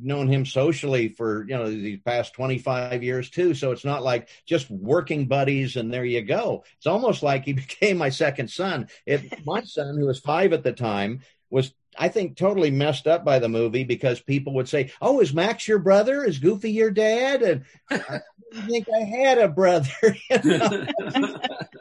[0.00, 3.54] known him socially for you know these past 25 years too.
[3.54, 6.64] So it's not like just working buddies and there you go.
[6.76, 8.88] It's almost like he became my second son.
[9.06, 13.24] It, my son, who was five at the time, was I think totally messed up
[13.24, 16.24] by the movie because people would say, "Oh, is Max your brother?
[16.24, 18.20] Is Goofy your dad?" And I
[18.68, 19.90] think I had a brother.
[20.30, 20.86] You know?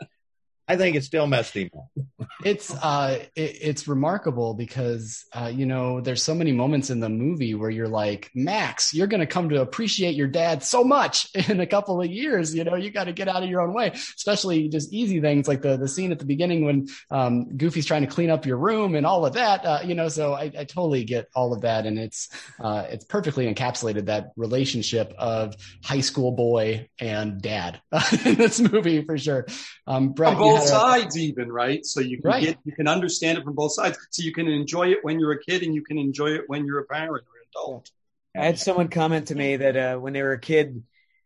[0.69, 2.27] I think it still messed him up.
[2.45, 7.09] it's uh it, it's remarkable because uh you know there's so many moments in the
[7.09, 11.27] movie where you're like max you're going to come to appreciate your dad so much
[11.49, 13.73] in a couple of years you know you got to get out of your own
[13.73, 17.85] way especially just easy things like the the scene at the beginning when um goofy's
[17.85, 20.51] trying to clean up your room and all of that uh, you know so I,
[20.57, 25.55] I totally get all of that and it's uh it's perfectly encapsulated that relationship of
[25.83, 27.81] high school boy and dad
[28.25, 29.47] in this movie for sure
[29.87, 32.43] um Brett, on you both sides even right so you can Right.
[32.43, 35.31] get you can understand it from both sides so you can enjoy it when you're
[35.31, 37.89] a kid and you can enjoy it when you're a parent or an adult
[38.37, 40.83] I had someone comment to me that uh, when they were a kid,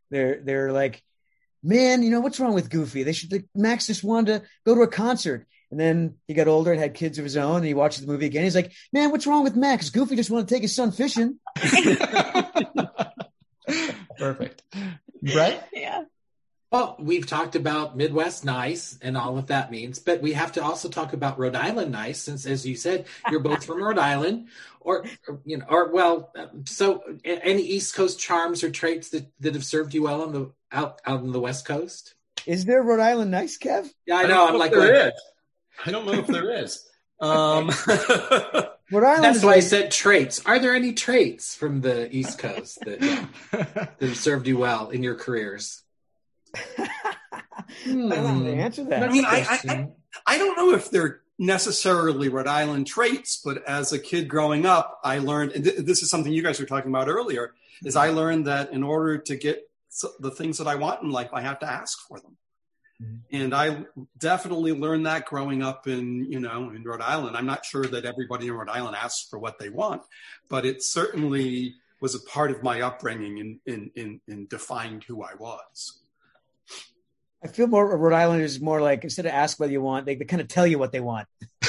[0.09, 1.03] they're they're like,
[1.61, 3.03] "Man, you know what's wrong with Goofy?
[3.03, 6.47] They should like, Max just wanted to go to a concert." And then he got
[6.47, 8.45] older and had kids of his own, and he watches the movie again.
[8.45, 9.89] He's like, "Man, what's wrong with Max?
[9.89, 11.39] Goofy just wanted to take his son fishing."
[14.17, 14.63] perfect
[15.35, 15.61] right?
[15.73, 16.03] Yeah.
[16.73, 20.63] Well, we've talked about Midwest nice and all what that means, but we have to
[20.63, 24.47] also talk about Rhode Island nice, since, as you said, you're both from Rhode Island,
[24.79, 26.33] or, or, you know, or well,
[26.65, 30.51] so any East Coast charms or traits that, that have served you well on the
[30.71, 32.15] out out on the West Coast.
[32.47, 33.87] Is there Rhode Island nice, Kev?
[34.07, 34.47] Yeah, I know.
[34.47, 35.13] I'm like, there is.
[35.85, 36.83] I don't know if there is.
[37.19, 40.43] Um, Rhode Island that's is why I said traits.
[40.43, 42.99] Are there any traits from the East Coast that,
[43.51, 45.82] that have served you well in your careers?
[47.85, 48.11] Hmm.
[48.11, 49.03] I don't know how to answer that.
[49.03, 49.87] I mean, I, I,
[50.25, 54.99] I, don't know if they're necessarily Rhode Island traits, but as a kid growing up,
[55.03, 58.09] I learned, and th- this is something you guys were talking about earlier, is I
[58.09, 59.69] learned that in order to get
[60.19, 62.37] the things that I want in life, I have to ask for them.
[63.01, 63.35] Mm-hmm.
[63.35, 63.85] And I
[64.17, 67.35] definitely learned that growing up in, you know, in Rhode Island.
[67.35, 70.03] I'm not sure that everybody in Rhode Island asks for what they want,
[70.49, 75.23] but it certainly was a part of my upbringing in, in, in, in defined who
[75.23, 76.02] I was.
[77.43, 80.15] I feel more Rhode Islanders is more like instead of ask what you want, they,
[80.15, 81.27] they kind of tell you what they want.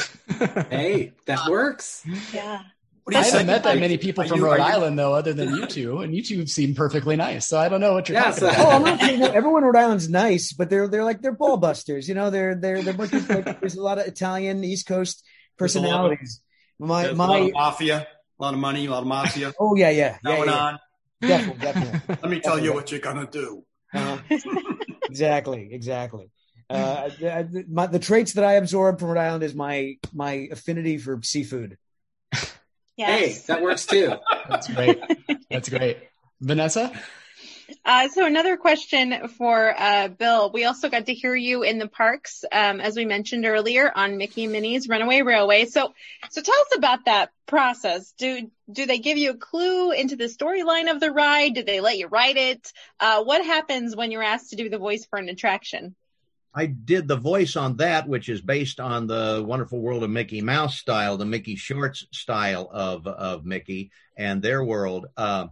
[0.71, 2.03] Hey, that works.
[2.33, 2.63] Yeah.
[3.05, 4.99] What do I haven't met that many people are from you- Rhode are you- Island,
[4.99, 7.47] though, other than you two, and you two seem perfectly nice.
[7.47, 8.67] So I don't know what you're Yeah, talking so- about.
[8.67, 11.33] Oh, I'm not saying No, Everyone in Rhode Island's nice, but they're they're like they're
[11.33, 12.09] ball busters.
[12.09, 15.23] You know, they're they're they're bunch like, there's a lot of Italian East Coast
[15.59, 16.41] There's a of- personalities.
[16.79, 18.07] My a lot my of mafia,
[18.41, 20.55] a lot of money, a lot of mafia oh yeah yeah yeah, going yeah.
[20.57, 20.79] on.
[21.21, 23.65] definitely definitely Let me tell you what you're gonna do.
[23.93, 24.19] Uh,
[25.15, 26.31] exactly exactly.
[26.69, 30.99] Uh, the, my, the traits that I absorb from Rhode Island is my my affinity
[30.99, 31.79] for seafood.
[32.97, 34.13] Hey, that works too.
[34.49, 35.01] That's great.
[35.51, 35.99] That's great.
[36.41, 36.93] Vanessa?
[37.85, 40.51] Uh, so another question for uh, Bill.
[40.53, 44.17] We also got to hear you in the parks, um, as we mentioned earlier, on
[44.17, 45.67] Mickey and Minnie's Runaway Railway.
[45.67, 45.93] So,
[46.31, 48.13] so tell us about that process.
[48.19, 51.55] Do do they give you a clue into the storyline of the ride?
[51.55, 52.73] Do they let you write it?
[52.99, 55.95] Uh, what happens when you're asked to do the voice for an attraction?
[56.55, 60.41] I did the voice on that, which is based on the Wonderful World of Mickey
[60.41, 65.07] Mouse style, the Mickey Shorts style of of Mickey and their world.
[65.17, 65.49] Uh,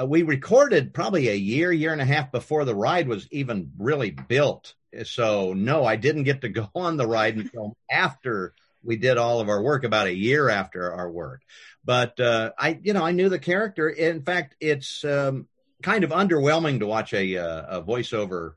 [0.00, 3.72] uh, we recorded probably a year, year and a half before the ride was even
[3.78, 4.74] really built.
[5.04, 9.40] So no, I didn't get to go on the ride until after we did all
[9.40, 11.42] of our work, about a year after our work.
[11.84, 13.88] But uh, I, you know, I knew the character.
[13.88, 15.48] In fact, it's um,
[15.82, 18.54] kind of underwhelming to watch a, uh, a voiceover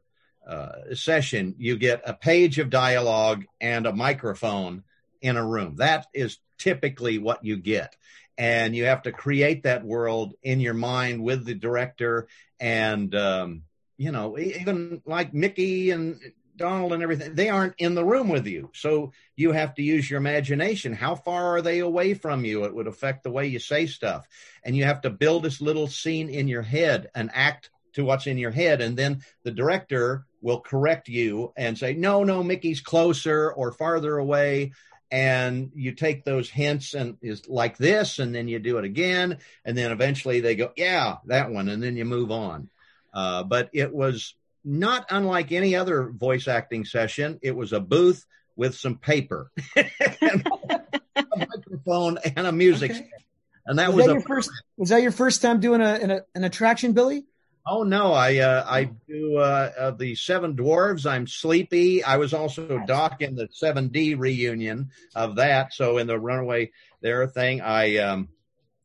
[0.50, 4.84] uh, session, you get a page of dialogue and a microphone
[5.22, 5.76] in a room.
[5.76, 7.96] That is typically what you get.
[8.40, 12.30] And you have to create that world in your mind with the director.
[12.58, 13.64] And, um,
[13.98, 16.22] you know, even like Mickey and
[16.56, 18.70] Donald and everything, they aren't in the room with you.
[18.74, 20.94] So you have to use your imagination.
[20.94, 22.64] How far are they away from you?
[22.64, 24.26] It would affect the way you say stuff.
[24.64, 28.28] And you have to build this little scene in your head, and act to what's
[28.28, 28.82] in your head.
[28.82, 34.18] And then the director will correct you and say, no, no, Mickey's closer or farther
[34.18, 34.72] away.
[35.12, 39.40] And you take those hints and is like this, and then you do it again.
[39.66, 41.68] And then eventually they go, yeah, that one.
[41.68, 42.70] And then you move on.
[43.14, 47.40] Uh, but it was not unlike any other voice acting session.
[47.42, 50.48] It was a booth with some paper, and
[51.16, 52.92] a microphone, and a music.
[52.92, 53.10] Okay.
[53.66, 54.52] And that was was that a your first?
[54.78, 57.26] Was that your first time doing a an, a, an attraction, Billy?
[57.72, 61.06] Oh no, I uh, I do uh, uh, the Seven Dwarves.
[61.06, 62.04] I'm Sleepy.
[62.04, 65.72] I was also Doc in the Seven D reunion of that.
[65.72, 68.30] So in the Runaway there thing, I um,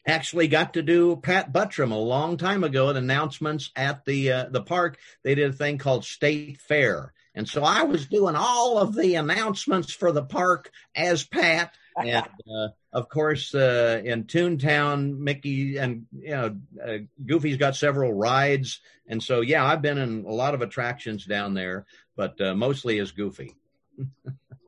[0.06, 4.44] actually got to do Pat Buttram a long time ago at announcements at the uh,
[4.50, 4.98] the park.
[5.22, 9.14] They did a thing called State Fair, and so I was doing all of the
[9.14, 11.74] announcements for the park as Pat.
[11.96, 12.16] And
[12.54, 18.80] uh, of course, uh, in Toontown, Mickey and you know uh, Goofy's got several rides,
[19.08, 21.86] and so yeah, I've been in a lot of attractions down there,
[22.16, 23.54] but uh, mostly as Goofy.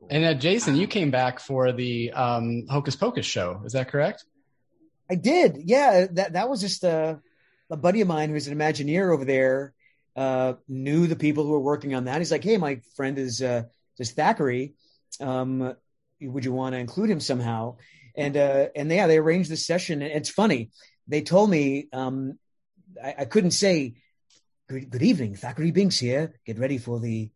[0.09, 3.61] And uh, Jason, you came back for the um, Hocus Pocus show.
[3.65, 4.23] Is that correct?
[5.09, 5.57] I did.
[5.65, 7.19] Yeah, that that was just a,
[7.69, 9.73] a buddy of mine who's an Imagineer over there.
[10.15, 12.19] Uh, knew the people who were working on that.
[12.19, 13.63] He's like, "Hey, my friend is uh,
[13.99, 14.75] is Thackery.
[15.19, 15.75] Um,
[16.21, 17.75] would you want to include him somehow?"
[18.17, 20.01] And uh, and yeah, they arranged this session.
[20.01, 20.71] And it's funny.
[21.07, 22.37] They told me um,
[23.01, 23.95] I, I couldn't say
[24.67, 26.33] good, good evening, Thackery Binx here.
[26.45, 27.29] Get ready for the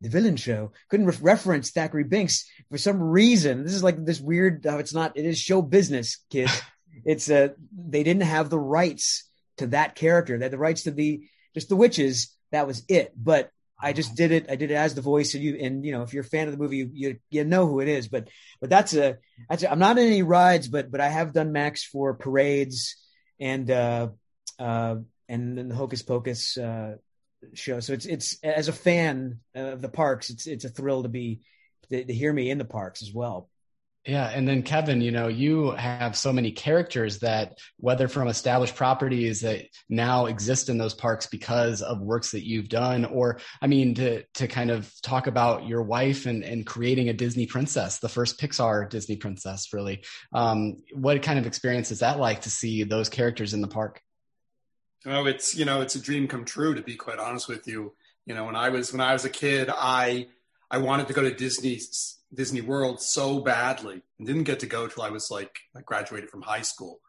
[0.00, 0.72] the villain show.
[0.88, 3.62] Couldn't re- reference Thackery Binx for some reason.
[3.62, 4.66] This is like this weird.
[4.66, 5.16] Uh, it's not.
[5.16, 6.60] It is show business, kids.
[7.04, 9.28] it's uh they didn't have the rights
[9.58, 10.38] to that character.
[10.38, 11.22] They had the rights to the
[11.54, 12.34] just the witches.
[12.50, 13.12] That was it.
[13.16, 13.50] But
[13.82, 14.46] I just did it.
[14.48, 16.46] I did it as the voice, and you and you know if you're a fan
[16.46, 18.08] of the movie, you you, you know who it is.
[18.08, 18.28] But
[18.60, 19.18] but that's a
[19.48, 22.96] that's a, I'm not in any rides, but but I have done Max for parades
[23.40, 24.08] and uh
[24.58, 24.96] uh
[25.28, 26.96] and then the Hocus Pocus uh
[27.54, 27.80] show.
[27.80, 31.40] So it's it's as a fan of the parks, it's it's a thrill to be
[31.90, 33.50] to, to hear me in the parks as well.
[34.04, 38.74] Yeah, and then Kevin, you know, you have so many characters that whether from established
[38.74, 43.68] properties that now exist in those parks because of works that you've done, or I
[43.68, 48.00] mean, to to kind of talk about your wife and and creating a Disney princess,
[48.00, 50.02] the first Pixar Disney princess, really.
[50.32, 54.00] Um, what kind of experience is that like to see those characters in the park?
[55.06, 56.74] Oh, it's you know, it's a dream come true.
[56.74, 57.94] To be quite honest with you,
[58.26, 60.26] you know, when I was when I was a kid, I
[60.72, 64.86] I wanted to go to Disney's Disney World so badly and didn't get to go
[64.86, 67.00] till I was like I graduated from high school.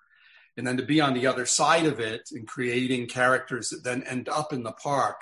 [0.58, 4.04] And then to be on the other side of it and creating characters that then
[4.04, 5.22] end up in the park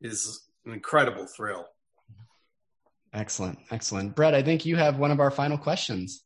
[0.00, 1.66] is an incredible thrill.
[3.12, 3.58] Excellent.
[3.70, 4.16] Excellent.
[4.16, 6.24] Brett, I think you have one of our final questions.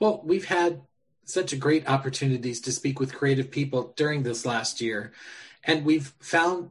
[0.00, 0.82] Well, we've had
[1.24, 5.12] such a great opportunities to speak with creative people during this last year,
[5.64, 6.70] and we've found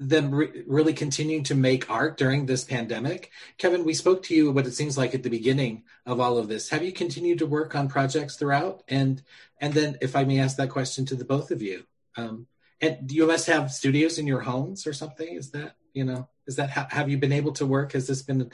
[0.00, 3.30] them re- really continuing to make art during this pandemic.
[3.58, 6.48] Kevin, we spoke to you what it seems like at the beginning of all of
[6.48, 6.70] this.
[6.70, 8.82] Have you continued to work on projects throughout?
[8.88, 9.22] And
[9.60, 11.84] and then, if I may ask that question to the both of you,
[12.16, 12.46] um,
[12.80, 15.34] and you must have studios in your homes or something.
[15.34, 16.28] Is that you know?
[16.46, 17.92] Is that ha- have you been able to work?
[17.92, 18.50] Has this been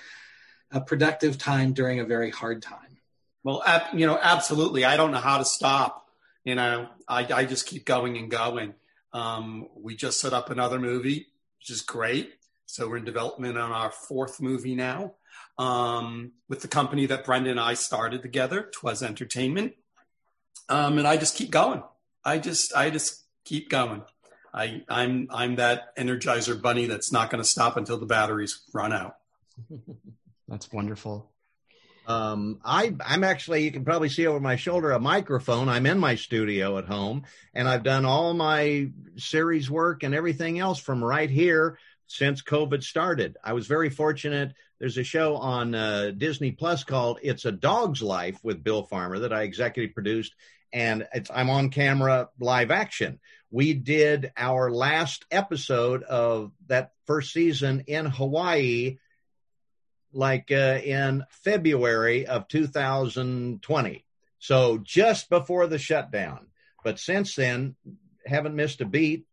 [0.73, 2.99] a productive time during a very hard time?
[3.45, 4.85] Well, ab- you know, absolutely.
[4.85, 6.09] I don't know how to stop.
[6.43, 8.75] You know, I, I just keep going and going.
[9.13, 11.29] Um, we just set up another movie
[11.67, 12.35] which is great.
[12.67, 15.15] So we're in development on our fourth movie now
[15.59, 19.75] um, with the company that Brenda and I started together, Twas Entertainment.
[20.69, 21.83] Um, and I just keep going.
[22.25, 24.03] I just I just keep going.
[24.55, 28.93] I I'm I'm that energizer bunny that's not going to stop until the batteries run
[28.93, 29.17] out.
[30.49, 31.33] That's wonderful.
[32.07, 35.69] Um, I, I'm actually, you can probably see over my shoulder a microphone.
[35.69, 40.59] I'm in my studio at home and I've done all my series work and everything
[40.59, 43.37] else from right here since COVID started.
[43.43, 44.55] I was very fortunate.
[44.79, 49.19] There's a show on uh, Disney Plus called It's a Dog's Life with Bill Farmer
[49.21, 50.35] that I executive produced
[50.73, 53.19] and I'm on camera live action.
[53.51, 58.99] We did our last episode of that first season in Hawaii
[60.17, 64.05] like uh, in February of 2020.
[64.39, 66.47] So just before the shutdown.
[66.85, 67.75] But since then,
[68.25, 69.27] haven't missed a beat.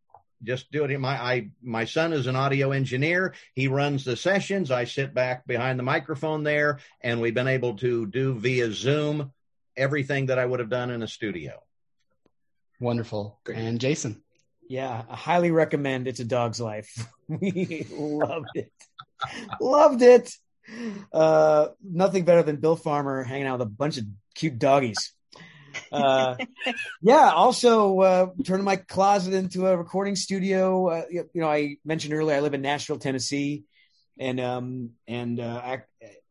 [0.43, 0.99] Just do it.
[0.99, 3.34] My I my son is an audio engineer.
[3.53, 4.71] He runs the sessions.
[4.71, 9.31] I sit back behind the microphone there, and we've been able to do via Zoom
[9.77, 11.63] everything that I would have done in a studio.
[12.79, 13.39] Wonderful.
[13.53, 14.21] And Jason.
[14.67, 17.07] Yeah, I highly recommend It's a Dog's Life.
[17.27, 18.71] we loved it.
[19.61, 20.36] loved it.
[21.11, 25.14] Uh, nothing better than Bill Farmer hanging out with a bunch of cute doggies.
[25.91, 26.36] Uh,
[27.01, 27.32] yeah.
[27.32, 30.88] Also, uh, turning my closet into a recording studio.
[30.88, 33.64] Uh, you, you know, I mentioned earlier I live in Nashville, Tennessee,
[34.20, 35.84] and um, and uh, I,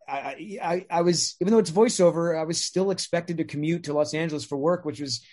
[0.08, 3.92] I, I, I was even though it's voiceover, I was still expected to commute to
[3.92, 5.24] Los Angeles for work, which was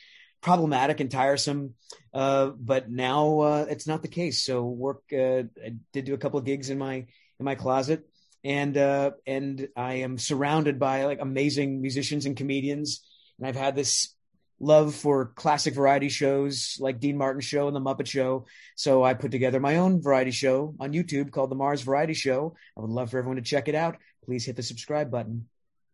[0.41, 1.73] problematic and tiresome.
[2.13, 4.43] Uh, but now uh, it's not the case.
[4.43, 5.03] So work.
[5.11, 7.05] Uh, I did do a couple of gigs in my
[7.39, 8.05] in my closet
[8.43, 13.01] and uh, and I am surrounded by like amazing musicians and comedians,
[13.37, 14.13] and I've had this
[14.59, 18.45] love for classic variety shows like Dean Martin Show and The Muppet Show.
[18.75, 22.55] So I put together my own variety show on YouTube called The Mars Variety Show.
[22.77, 23.97] I would love for everyone to check it out.
[24.25, 25.47] Please hit the subscribe button.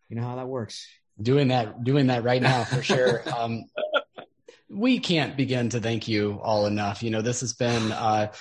[0.09, 0.87] You know how that works.
[1.21, 3.23] Doing that, doing that right now for sure.
[3.37, 3.65] Um,
[4.67, 7.03] we can't begin to thank you all enough.
[7.03, 8.31] You know, this has been uh,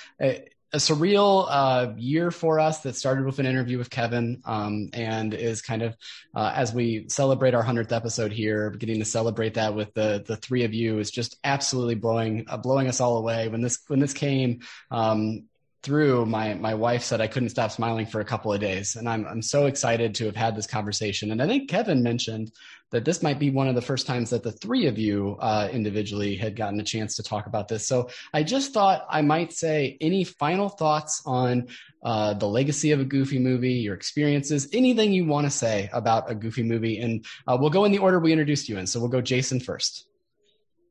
[0.73, 5.33] a surreal uh, year for us that started with an interview with Kevin um, and
[5.33, 5.95] is kind of
[6.35, 10.35] uh, as we celebrate our 100th episode here, getting to celebrate that with the the
[10.35, 13.47] three of you is just absolutely blowing uh, blowing us all away.
[13.47, 14.61] When this when this came,
[14.91, 15.45] um,
[15.85, 19.07] through, my my wife said I couldn't stop smiling for a couple of days, and
[19.07, 21.31] I'm I'm so excited to have had this conversation.
[21.31, 22.51] And I think Kevin mentioned
[22.91, 25.69] that this might be one of the first times that the three of you uh,
[25.71, 27.87] individually had gotten a chance to talk about this.
[27.87, 31.67] So I just thought I might say any final thoughts on
[32.03, 36.31] uh, the legacy of a Goofy movie, your experiences, anything you want to say about
[36.31, 38.87] a Goofy movie, and uh, we'll go in the order we introduced you in.
[38.87, 40.07] So we'll go Jason first.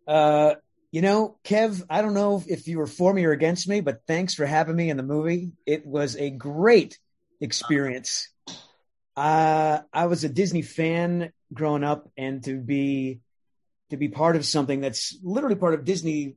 [0.07, 0.55] Uh,
[0.95, 4.03] you know, Kev, I don't know if you were for me or against me, but
[4.07, 5.51] thanks for having me in the movie.
[5.67, 7.01] It was a great
[7.41, 8.31] experience.
[9.17, 13.19] Uh, I was a Disney fan growing up, and to be
[13.91, 16.37] to be part of something that's literally part of Disney,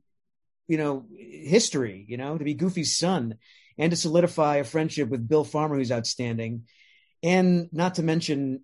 [0.66, 2.04] you know, history.
[2.08, 3.36] You know, to be Goofy's son,
[3.78, 6.64] and to solidify a friendship with Bill Farmer, who's outstanding,
[7.22, 8.62] and not to mention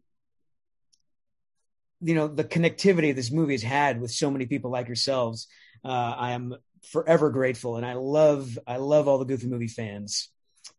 [2.01, 5.47] you know the connectivity this movie has had with so many people like yourselves
[5.85, 6.57] uh, I am
[6.91, 10.30] forever grateful, and I love I love all the Goofy movie fans,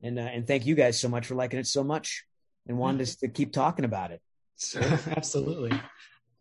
[0.01, 2.25] and uh, and thank you guys so much for liking it so much
[2.67, 4.21] and wanting us to keep talking about it.
[4.59, 4.81] Sure,
[5.15, 5.79] absolutely,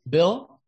[0.08, 0.60] Bill.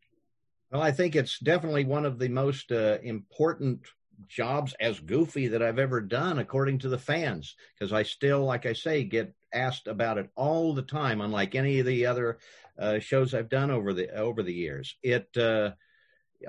[0.71, 3.87] Well, I think it's definitely one of the most uh, important
[4.29, 8.67] jobs as Goofy that I've ever done, according to the fans, because I still, like
[8.67, 12.39] I say, get asked about it all the time, unlike any of the other
[12.79, 14.97] uh, shows I've done over the over the years.
[15.03, 15.73] It uh,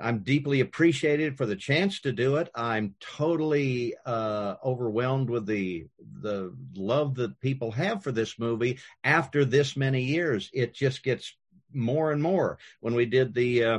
[0.00, 2.50] I'm deeply appreciated for the chance to do it.
[2.54, 5.86] I'm totally uh, overwhelmed with the
[6.20, 10.50] the love that people have for this movie after this many years.
[10.52, 11.36] It just gets
[11.72, 12.58] more and more.
[12.80, 13.78] When we did the uh,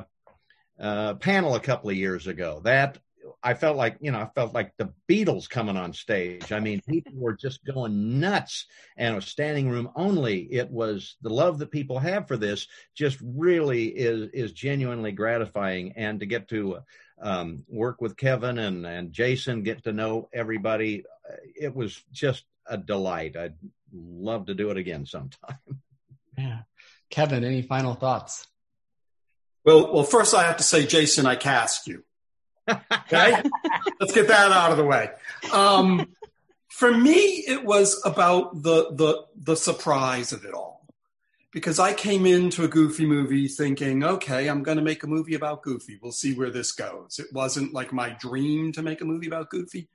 [0.80, 2.97] uh, panel a couple of years ago, that
[3.43, 6.51] I felt like, you know, I felt like the Beatles coming on stage.
[6.51, 8.65] I mean, people were just going nuts
[8.97, 10.41] and a standing room only.
[10.51, 15.93] It was the love that people have for this just really is, is genuinely gratifying.
[15.95, 16.80] And to get to
[17.21, 22.45] um, work with Kevin and, and Jason, get to know everybody, uh, it was just
[22.67, 23.36] a delight.
[23.36, 23.55] I'd
[23.93, 25.57] love to do it again sometime.
[26.38, 26.59] Yeah.
[27.09, 28.47] Kevin, any final thoughts?
[29.65, 32.03] Well, well, first I have to say, Jason, I cast you.
[32.70, 33.41] Okay,
[33.99, 35.09] let's get that out of the way.
[35.51, 36.13] Um,
[36.67, 40.86] for me, it was about the the the surprise of it all,
[41.51, 45.36] because I came into a Goofy movie thinking, okay, I'm going to make a movie
[45.36, 45.99] about Goofy.
[46.01, 47.20] We'll see where this goes.
[47.20, 49.89] It wasn't like my dream to make a movie about Goofy,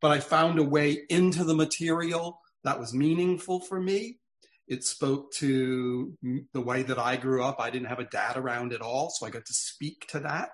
[0.00, 4.18] but I found a way into the material that was meaningful for me.
[4.66, 6.12] It spoke to
[6.52, 7.58] the way that I grew up.
[7.58, 10.50] I didn't have a dad around at all, so I got to speak to that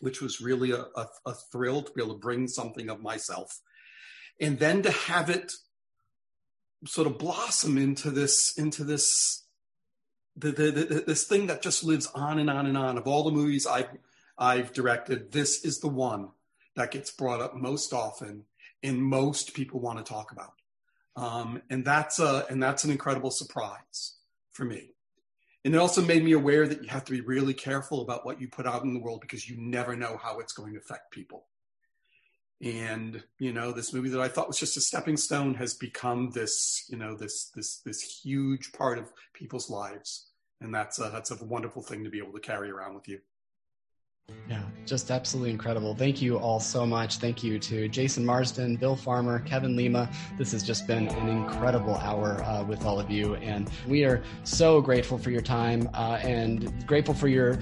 [0.00, 3.60] which was really a, a, a thrill to be able to bring something of myself.
[4.40, 5.52] And then to have it
[6.86, 9.44] sort of blossom into this, into this,
[10.36, 12.98] the, the, the, this thing that just lives on and on and on.
[12.98, 13.88] Of all the movies I've,
[14.38, 16.30] I've directed, this is the one
[16.76, 18.44] that gets brought up most often
[18.82, 20.52] and most people want to talk about.
[21.16, 24.14] Um, and that's a, and that's an incredible surprise
[24.52, 24.92] for me.
[25.64, 28.40] And it also made me aware that you have to be really careful about what
[28.40, 31.10] you put out in the world because you never know how it's going to affect
[31.10, 31.46] people.
[32.60, 36.30] And you know, this movie that I thought was just a stepping stone has become
[36.30, 40.30] this, you know, this this this huge part of people's lives,
[40.60, 43.20] and that's a, that's a wonderful thing to be able to carry around with you.
[44.48, 45.94] Yeah, just absolutely incredible.
[45.94, 47.16] Thank you all so much.
[47.16, 50.10] Thank you to Jason Marsden, Bill Farmer, Kevin Lima.
[50.38, 53.34] This has just been an incredible hour uh, with all of you.
[53.36, 57.58] And we are so grateful for your time uh, and grateful for your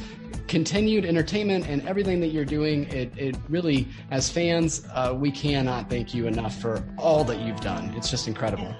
[0.47, 2.85] continued entertainment and everything that you're doing.
[2.93, 7.61] It, it really, as fans, uh, we cannot thank you enough for all that you've
[7.61, 7.93] done.
[7.97, 8.73] It's just incredible.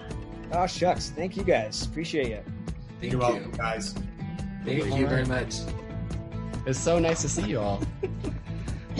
[0.53, 1.11] Oh, shucks.
[1.11, 1.85] Thank you guys.
[1.85, 2.47] Appreciate it.
[3.01, 3.29] Thank You're you.
[3.29, 3.95] welcome, guys.
[4.65, 5.57] Thank you very much.
[6.67, 7.81] It's so nice to see you all.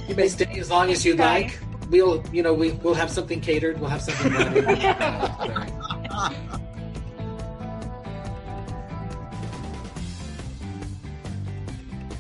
[0.07, 1.59] You may stay as long as you'd like.
[1.91, 3.81] We'll, you know, we, we'll have something catered.
[3.81, 4.87] We'll have something ready.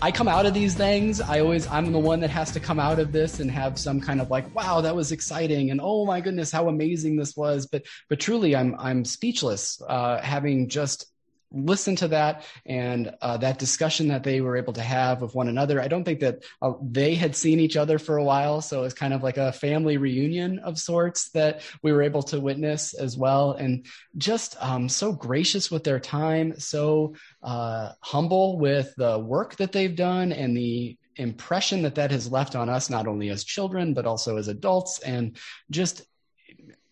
[0.02, 1.20] I come out of these things.
[1.20, 4.00] I always, I'm the one that has to come out of this and have some
[4.00, 5.70] kind of like, wow, that was exciting.
[5.70, 7.66] And oh my goodness, how amazing this was.
[7.66, 11.06] But, but truly I'm, I'm speechless, uh, having just
[11.52, 15.48] listen to that and uh, that discussion that they were able to have with one
[15.48, 15.80] another.
[15.80, 18.94] I don't think that uh, they had seen each other for a while, so it's
[18.94, 23.16] kind of like a family reunion of sorts that we were able to witness as
[23.16, 23.86] well, and
[24.16, 29.96] just um, so gracious with their time, so uh, humble with the work that they've
[29.96, 34.06] done and the impression that that has left on us, not only as children but
[34.06, 35.36] also as adults, and
[35.70, 36.02] just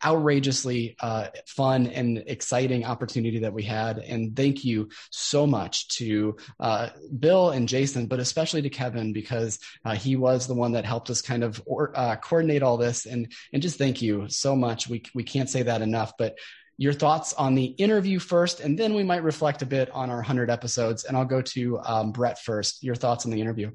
[0.04, 3.98] outrageously uh, fun and exciting opportunity that we had.
[3.98, 9.58] And thank you so much to uh, Bill and Jason, but especially to Kevin because
[9.84, 13.06] uh, he was the one that helped us kind of or, uh, coordinate all this.
[13.06, 14.88] And and just thank you so much.
[14.88, 16.38] We we can't say that enough, but
[16.76, 20.16] your thoughts on the interview first, and then we might reflect a bit on our
[20.16, 21.04] 100 episodes.
[21.04, 22.82] And I'll go to um, Brett first.
[22.82, 23.70] Your thoughts on the interview?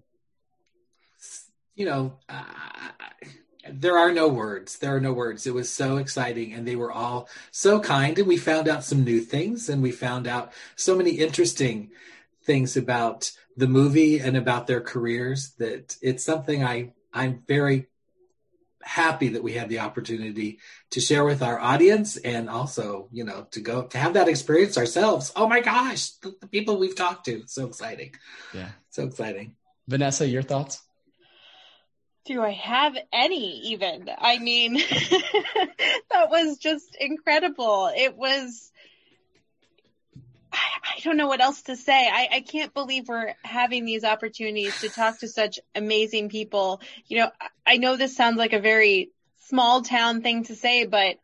[1.76, 2.20] You know,
[3.74, 4.78] there are no words.
[4.78, 5.48] There are no words.
[5.48, 8.18] It was so exciting, and they were all so kind.
[8.18, 11.92] And we found out some new things, and we found out so many interesting
[12.44, 15.52] things about the movie and about their careers.
[15.60, 17.88] That it's something I I'm very
[18.82, 20.60] happy that we had the opportunity
[20.92, 24.78] to share with our audience and also you know to go to have that experience
[24.78, 28.16] ourselves oh my gosh the, the people we've talked to so exciting
[28.54, 29.54] yeah so exciting
[29.88, 30.82] vanessa your thoughts
[32.30, 34.08] do I have any even?
[34.16, 34.76] I mean,
[36.12, 37.92] that was just incredible.
[37.94, 38.72] It was,
[40.54, 40.58] I,
[40.96, 42.08] I, don't know what else to say.
[42.08, 46.82] I, I can't believe we're having these opportunities to talk to such amazing people.
[47.08, 47.32] You know,
[47.66, 49.10] I know this sounds like a very
[49.48, 51.16] small town thing to say, but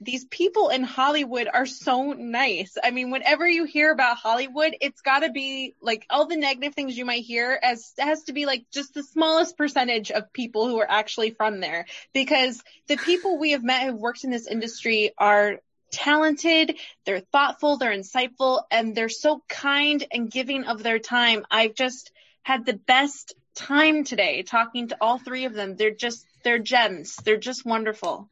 [0.00, 2.76] these people in Hollywood are so nice.
[2.82, 6.74] I mean, whenever you hear about Hollywood, it's got to be like all the negative
[6.74, 10.68] things you might hear as has to be like just the smallest percentage of people
[10.68, 14.46] who are actually from there because the people we have met who've worked in this
[14.46, 15.58] industry are
[15.90, 21.44] talented, they're thoughtful, they're insightful, and they're so kind and giving of their time.
[21.50, 22.12] I've just
[22.42, 25.74] had the best time today talking to all three of them.
[25.74, 27.16] They're just, they're gems.
[27.16, 28.28] They're just wonderful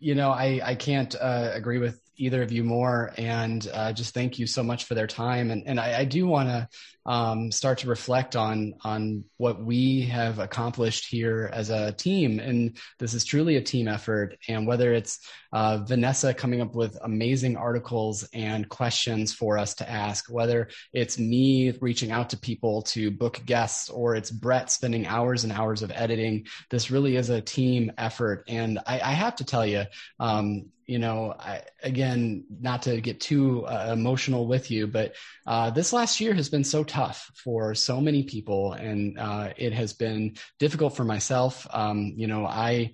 [0.00, 3.12] you know, I, I can't uh, agree with either of you more.
[3.16, 5.50] And uh, just thank you so much for their time.
[5.50, 6.68] And, and I, I do want to
[7.06, 12.38] um, start to reflect on on what we have accomplished here as a team.
[12.38, 14.36] And this is truly a team effort.
[14.48, 15.18] And whether it's
[15.52, 21.18] uh, Vanessa coming up with amazing articles and questions for us to ask, whether it's
[21.18, 25.82] me reaching out to people to book guests, or it's Brett spending hours and hours
[25.82, 28.44] of editing, this really is a team effort.
[28.46, 29.84] And I, I have to tell you,
[30.20, 35.14] um, you know, I, again, not to get too uh, emotional with you, but
[35.46, 39.72] uh, this last year has been so tough for so many people, and uh, it
[39.72, 41.64] has been difficult for myself.
[41.70, 42.90] Um, you know, I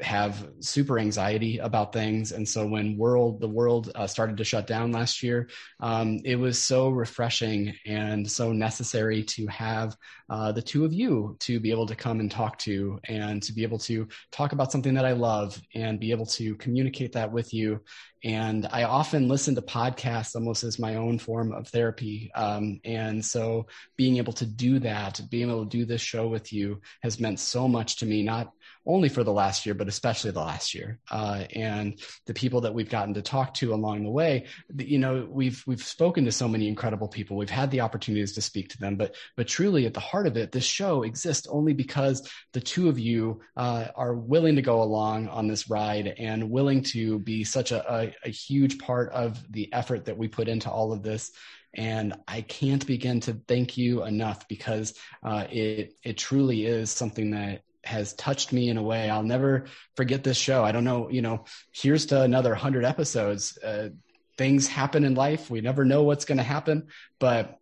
[0.00, 4.66] have super anxiety about things and so when world the world uh, started to shut
[4.66, 5.48] down last year
[5.80, 9.96] um, it was so refreshing and so necessary to have
[10.30, 13.52] uh, the two of you to be able to come and talk to and to
[13.52, 17.30] be able to talk about something that i love and be able to communicate that
[17.30, 17.80] with you
[18.24, 22.30] and I often listen to podcasts almost as my own form of therapy.
[22.34, 23.66] Um, and so
[23.96, 27.38] being able to do that, being able to do this show with you has meant
[27.38, 28.50] so much to me, not
[28.86, 30.98] only for the last year, but especially the last year.
[31.10, 34.46] Uh, and the people that we've gotten to talk to along the way,
[34.76, 37.36] you know, we've we've spoken to so many incredible people.
[37.36, 40.36] We've had the opportunities to speak to them, but but truly at the heart of
[40.36, 44.82] it, this show exists only because the two of you uh, are willing to go
[44.82, 49.40] along on this ride and willing to be such a, a, a huge part of
[49.50, 51.30] the effort that we put into all of this
[51.76, 57.32] and I can't begin to thank you enough because uh, it it truly is something
[57.32, 59.66] that has touched me in a way I'll never
[59.96, 60.64] forget this show.
[60.64, 63.58] I don't know, you know, here's to another 100 episodes.
[63.58, 63.90] Uh,
[64.36, 65.50] things happen in life.
[65.50, 66.88] We never know what's going to happen,
[67.18, 67.58] but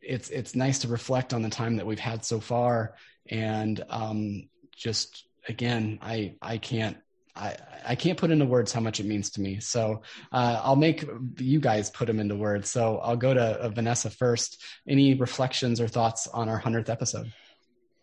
[0.00, 2.94] it's it's nice to reflect on the time that we've had so far
[3.30, 6.96] and um, just again, I I can't
[7.36, 9.58] I, I can't put into words how much it means to me.
[9.58, 11.04] So uh, I'll make
[11.38, 12.70] you guys put them into words.
[12.70, 14.62] So I'll go to uh, Vanessa first.
[14.88, 17.32] Any reflections or thoughts on our 100th episode?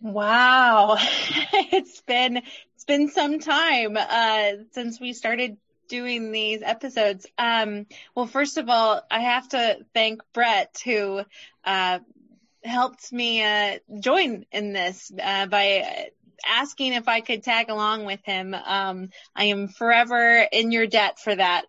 [0.01, 0.97] Wow.
[0.99, 5.57] it's been, it's been some time, uh, since we started
[5.87, 7.27] doing these episodes.
[7.37, 11.21] Um, well, first of all, I have to thank Brett who,
[11.63, 11.99] uh,
[12.63, 16.09] helped me, uh, join in this, uh, by
[16.47, 18.55] asking if I could tag along with him.
[18.55, 21.65] Um, I am forever in your debt for that.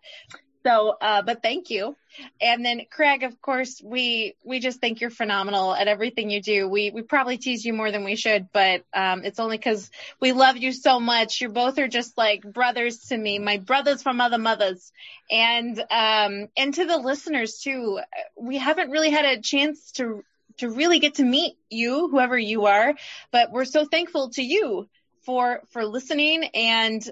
[0.65, 1.95] So, uh, but thank you.
[2.39, 6.69] And then Craig, of course, we, we just think you're phenomenal at everything you do.
[6.69, 9.91] We, we probably tease you more than we should, but, um, it's only cause
[10.21, 11.41] we love you so much.
[11.41, 14.93] You both are just like brothers to me, my brothers from other mothers.
[15.29, 17.99] And, um, and to the listeners too,
[18.37, 20.23] we haven't really had a chance to,
[20.57, 22.93] to really get to meet you, whoever you are,
[23.31, 24.87] but we're so thankful to you
[25.25, 26.45] for, for listening.
[26.53, 27.03] And,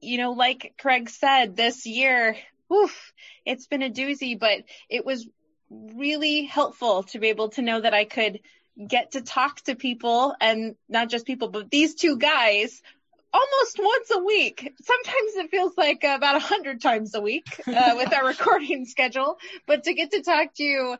[0.00, 2.36] you know, like Craig said, this year
[2.72, 3.12] oof,
[3.44, 5.26] it's been a doozy, but it was
[5.70, 8.40] really helpful to be able to know that I could
[8.86, 12.82] get to talk to people and not just people, but these two guys
[13.32, 14.72] almost once a week.
[14.82, 19.38] Sometimes it feels like about a hundred times a week uh, with our recording schedule.
[19.66, 20.96] But to get to talk to you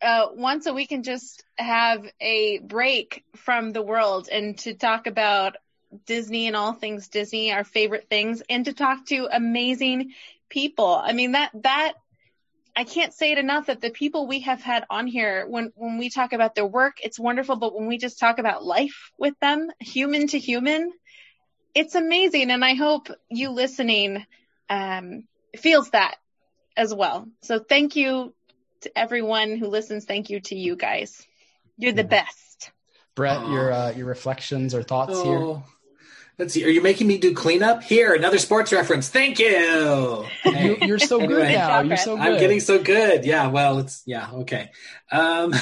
[0.00, 5.06] uh, once a week and just have a break from the world and to talk
[5.06, 5.56] about
[6.06, 10.12] Disney and all things Disney, our favorite things, and to talk to amazing
[10.48, 11.00] people.
[11.02, 11.94] I mean that that
[12.76, 15.96] I can't say it enough that the people we have had on here, when, when
[15.96, 17.56] we talk about their work, it's wonderful.
[17.56, 20.92] But when we just talk about life with them, human to human,
[21.74, 22.50] it's amazing.
[22.50, 24.26] And I hope you listening,
[24.68, 25.24] um,
[25.56, 26.16] feels that
[26.76, 27.26] as well.
[27.40, 28.34] So thank you
[28.82, 30.04] to everyone who listens.
[30.04, 31.26] Thank you to you guys.
[31.78, 32.72] You're the best.
[33.14, 35.24] Brett, your, uh, your reflections or thoughts oh.
[35.24, 35.62] here?
[36.38, 36.64] Let's see.
[36.66, 37.82] Are you making me do cleanup?
[37.82, 39.08] Here, another sports reference.
[39.08, 40.26] Thank you.
[40.42, 40.76] Hey.
[40.82, 41.80] you are so good anyway, now.
[41.80, 42.26] You're so good.
[42.26, 43.24] I'm getting so good.
[43.24, 43.46] Yeah.
[43.46, 44.30] Well, it's yeah.
[44.30, 44.70] Okay.
[45.10, 45.54] Um,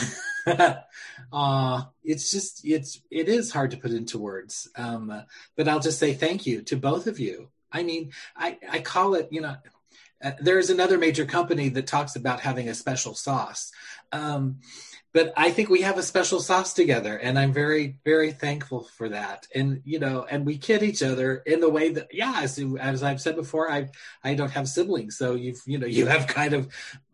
[1.32, 4.68] uh, it's just it's it is hard to put into words.
[4.74, 5.22] Um,
[5.56, 7.50] but I'll just say thank you to both of you.
[7.70, 9.56] I mean, I I call it you know.
[10.22, 13.70] Uh, there's another major company that talks about having a special sauce.
[14.10, 14.58] Um,
[15.14, 19.08] but I think we have a special sauce together, and I'm very, very thankful for
[19.10, 19.46] that.
[19.54, 23.02] And you know, and we kid each other in the way that, yeah, as, as
[23.04, 23.90] I've said before, I
[24.24, 26.68] I don't have siblings, so you've you know you have kind of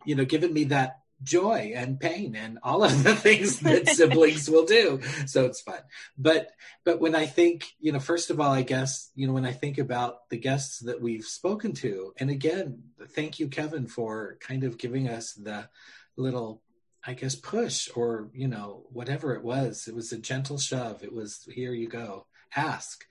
[0.07, 4.49] you know given me that joy and pain and all of the things that siblings
[4.49, 5.01] will do.
[5.27, 5.81] So it's fun.
[6.17, 6.51] But
[6.85, 9.53] but when i think you know first of all i guess you know when i
[9.53, 14.65] think about the guests that we've spoken to and again thank you kevin for kind
[14.65, 15.69] of giving us the
[16.17, 16.63] little
[17.07, 19.89] I guess push or you know whatever it was.
[19.89, 21.03] It was a gentle shove.
[21.03, 23.05] It was here you go, ask,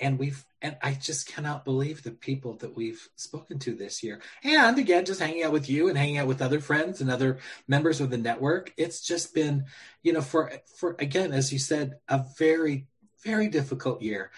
[0.00, 4.20] and we've and I just cannot believe the people that we've spoken to this year.
[4.42, 7.38] And again, just hanging out with you and hanging out with other friends and other
[7.68, 8.72] members of the network.
[8.76, 9.66] It's just been
[10.02, 12.86] you know for for again as you said a very
[13.24, 14.30] very difficult year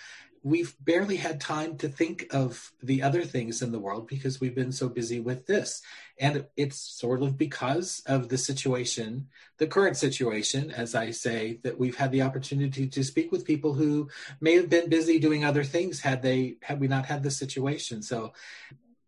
[0.43, 4.55] we've barely had time to think of the other things in the world because we've
[4.55, 5.83] been so busy with this.
[6.21, 9.29] And it's sort of because of the situation,
[9.59, 13.75] the current situation, as I say, that we've had the opportunity to speak with people
[13.75, 14.09] who
[14.41, 18.03] may have been busy doing other things had they had we not had the situation.
[18.03, 18.33] So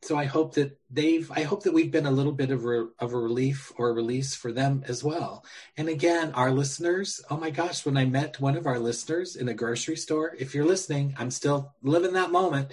[0.03, 2.89] so I hope that they've I hope that we've been a little bit of a,
[2.99, 5.45] of a relief or a release for them as well.
[5.77, 9.49] And again, our listeners, oh my gosh, when I met one of our listeners in
[9.49, 12.73] a grocery store, if you're listening, I'm still living that moment,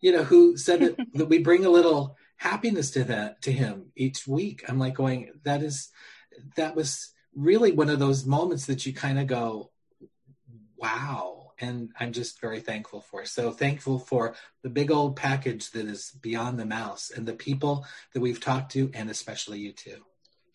[0.00, 3.92] you know, who said that, that we bring a little happiness to that to him
[3.94, 4.64] each week.
[4.66, 5.90] I'm like going, that is
[6.56, 9.70] that was really one of those moments that you kind of go,
[10.76, 13.24] wow and I'm just very thankful for.
[13.24, 17.86] So thankful for the big old package that is beyond the mouse and the people
[18.12, 20.02] that we've talked to, and especially you too.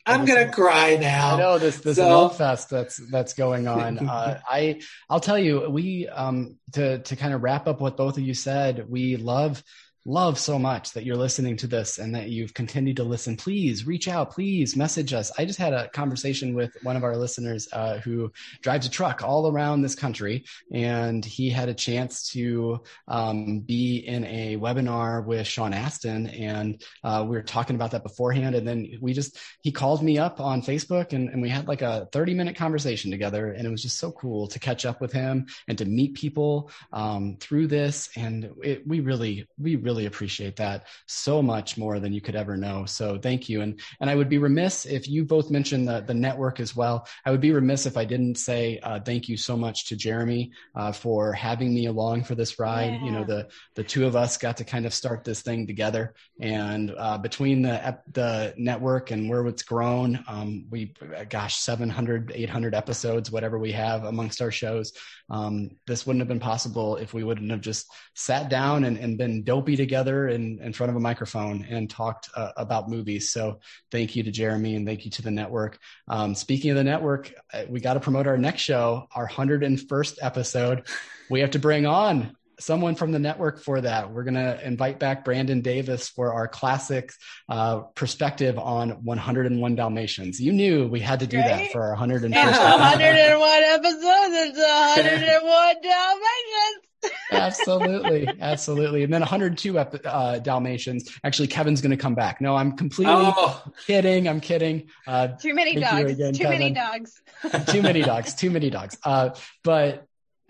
[0.06, 1.36] I'm gonna cry now.
[1.36, 2.08] I know this this so.
[2.08, 3.98] love fest that's that's going on.
[4.08, 8.18] Uh, I I'll tell you, we um to to kind of wrap up what both
[8.18, 8.86] of you said.
[8.88, 9.62] We love
[10.08, 13.36] love so much that you're listening to this and that you've continued to listen.
[13.36, 14.32] Please reach out.
[14.32, 15.34] Please message us.
[15.38, 18.32] I just had a conversation with one of our listeners uh, who
[18.62, 23.98] drives a truck all around this country, and he had a chance to um, be
[23.98, 28.56] in a webinar with Sean Astin, and uh, we were talking about that beforehand.
[28.56, 31.82] And then we just he called me up on Facebook, and, and we had like
[31.82, 35.12] a 30 minute conversation together, and it was just so cool to catch up with
[35.12, 38.10] him and to meet people um, through this.
[38.16, 42.36] And it, we really, we really really appreciate that so much more than you could
[42.36, 42.86] ever know.
[42.86, 43.62] So thank you.
[43.62, 47.08] And and I would be remiss if you both mentioned the, the network as well.
[47.26, 50.52] I would be remiss if I didn't say uh, thank you so much to Jeremy
[50.76, 52.94] uh, for having me along for this ride.
[52.94, 53.06] Yeah.
[53.06, 56.14] You know, the the two of us got to kind of start this thing together,
[56.40, 60.94] and uh, between the the network and where it's grown, um, we
[61.30, 64.94] gosh 700 800 episodes, whatever we have amongst our shows.
[65.30, 69.18] Um, this wouldn't have been possible if we wouldn't have just sat down and, and
[69.18, 73.32] been dopey together in, in front of a microphone and talked uh, about movies.
[73.32, 73.60] So
[73.92, 75.80] thank you to Jeremy and thank you to the network.
[76.08, 80.18] Um, speaking of the network, uh, we got to promote our next show, our 101st
[80.22, 80.88] episode.
[81.30, 84.12] We have to bring on someone from the network for that.
[84.12, 87.12] We're going to invite back Brandon Davis for our classic
[87.50, 90.40] uh, perspective on 101 Dalmatians.
[90.40, 91.48] You knew we had to do right?
[91.48, 94.04] that for our 101st yeah, 101 episodes.
[94.04, 96.87] It's 101 Dalmatians.
[97.32, 98.28] Absolutely.
[98.40, 99.04] Absolutely.
[99.04, 101.18] And then 102 uh, dalmatians.
[101.24, 102.42] Actually kevin's going to come back.
[102.42, 103.64] No i'm completely oh.
[103.86, 104.28] kidding.
[104.28, 104.90] I'm kidding.
[105.06, 106.12] Uh, too many dogs.
[106.12, 106.60] again, too Kevin.
[106.60, 107.22] many dogs.
[107.68, 108.34] Too many dogs.
[108.34, 108.98] Too many dogs.
[109.04, 109.30] Uh,
[109.64, 110.08] but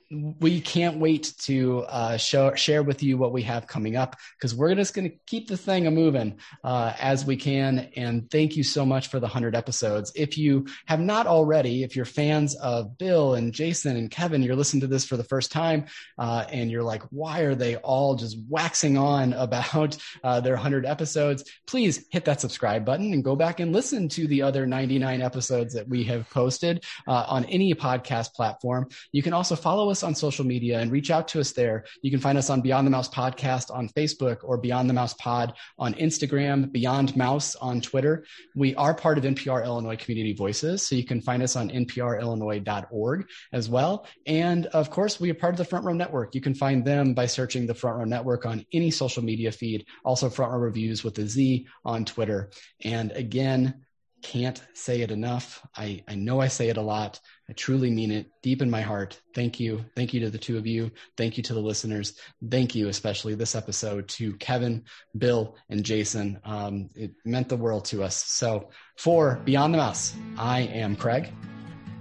[0.10, 4.56] we can't wait to uh, show, share with you what we have coming up because
[4.56, 7.90] we're just going to keep the thing a moving uh, as we can.
[7.98, 10.14] And thank you so much for the 100 episodes.
[10.16, 14.56] If you have not already, if you're fans of Bill and Jason and Kevin, you're
[14.56, 15.86] listening to this for the first time
[16.18, 20.86] uh, and you're like, why are they all just waxing on about uh, their 100
[20.86, 21.44] episodes?
[21.66, 25.74] Please hit that subscribe button and go back and listen to the other 99 episodes
[25.74, 28.88] that we have posted uh, on any podcast platform.
[29.12, 31.86] You can also follow us on social media and reach out to us there.
[32.02, 35.14] You can find us on Beyond the Mouse Podcast on Facebook or Beyond the Mouse
[35.16, 38.26] Pod on Instagram, Beyond Mouse on Twitter.
[38.56, 43.28] We are part of NPR Illinois Community Voices, so you can find us on nprillinois.org
[43.54, 44.08] as well.
[44.26, 46.36] And of course, we are part of the Front Row Network.
[46.36, 49.86] You can find them by searching the Front Row Network on any social media feed,
[50.04, 52.52] also Front Row Reviews with a Z on Twitter.
[52.84, 53.86] And again,
[54.28, 55.66] can't say it enough.
[55.78, 57.18] I, I know I say it a lot.
[57.50, 59.22] I truly mean it deep in my heart.
[59.34, 59.86] Thank you.
[59.96, 60.92] Thank you to the two of you.
[61.16, 62.20] Thank you to the listeners.
[62.52, 64.84] Thank you, especially this episode, to Kevin,
[65.18, 66.42] Bill, and Jason.
[66.44, 68.22] Um, it meant the world to us.
[68.22, 71.32] So, for Beyond the Mouse, I am Craig.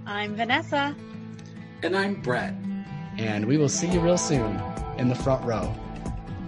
[0.05, 0.97] I'm Vanessa.
[1.85, 2.55] And I'm Brett.
[3.19, 4.61] And we will see you real soon
[4.99, 5.73] in the front row.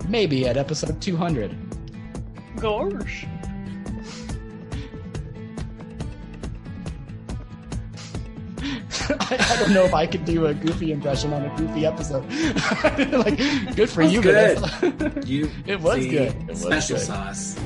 [0.08, 1.56] Maybe at episode 200.
[2.56, 3.28] Gosh.
[9.10, 12.24] I, I, don't know if I could do a goofy impression on a goofy episode.
[13.12, 13.38] like,
[13.76, 14.58] good for you, good.
[14.58, 15.26] Vanessa.
[15.26, 16.34] you, it was see, good.
[16.34, 17.06] It was special good.
[17.06, 17.56] sauce.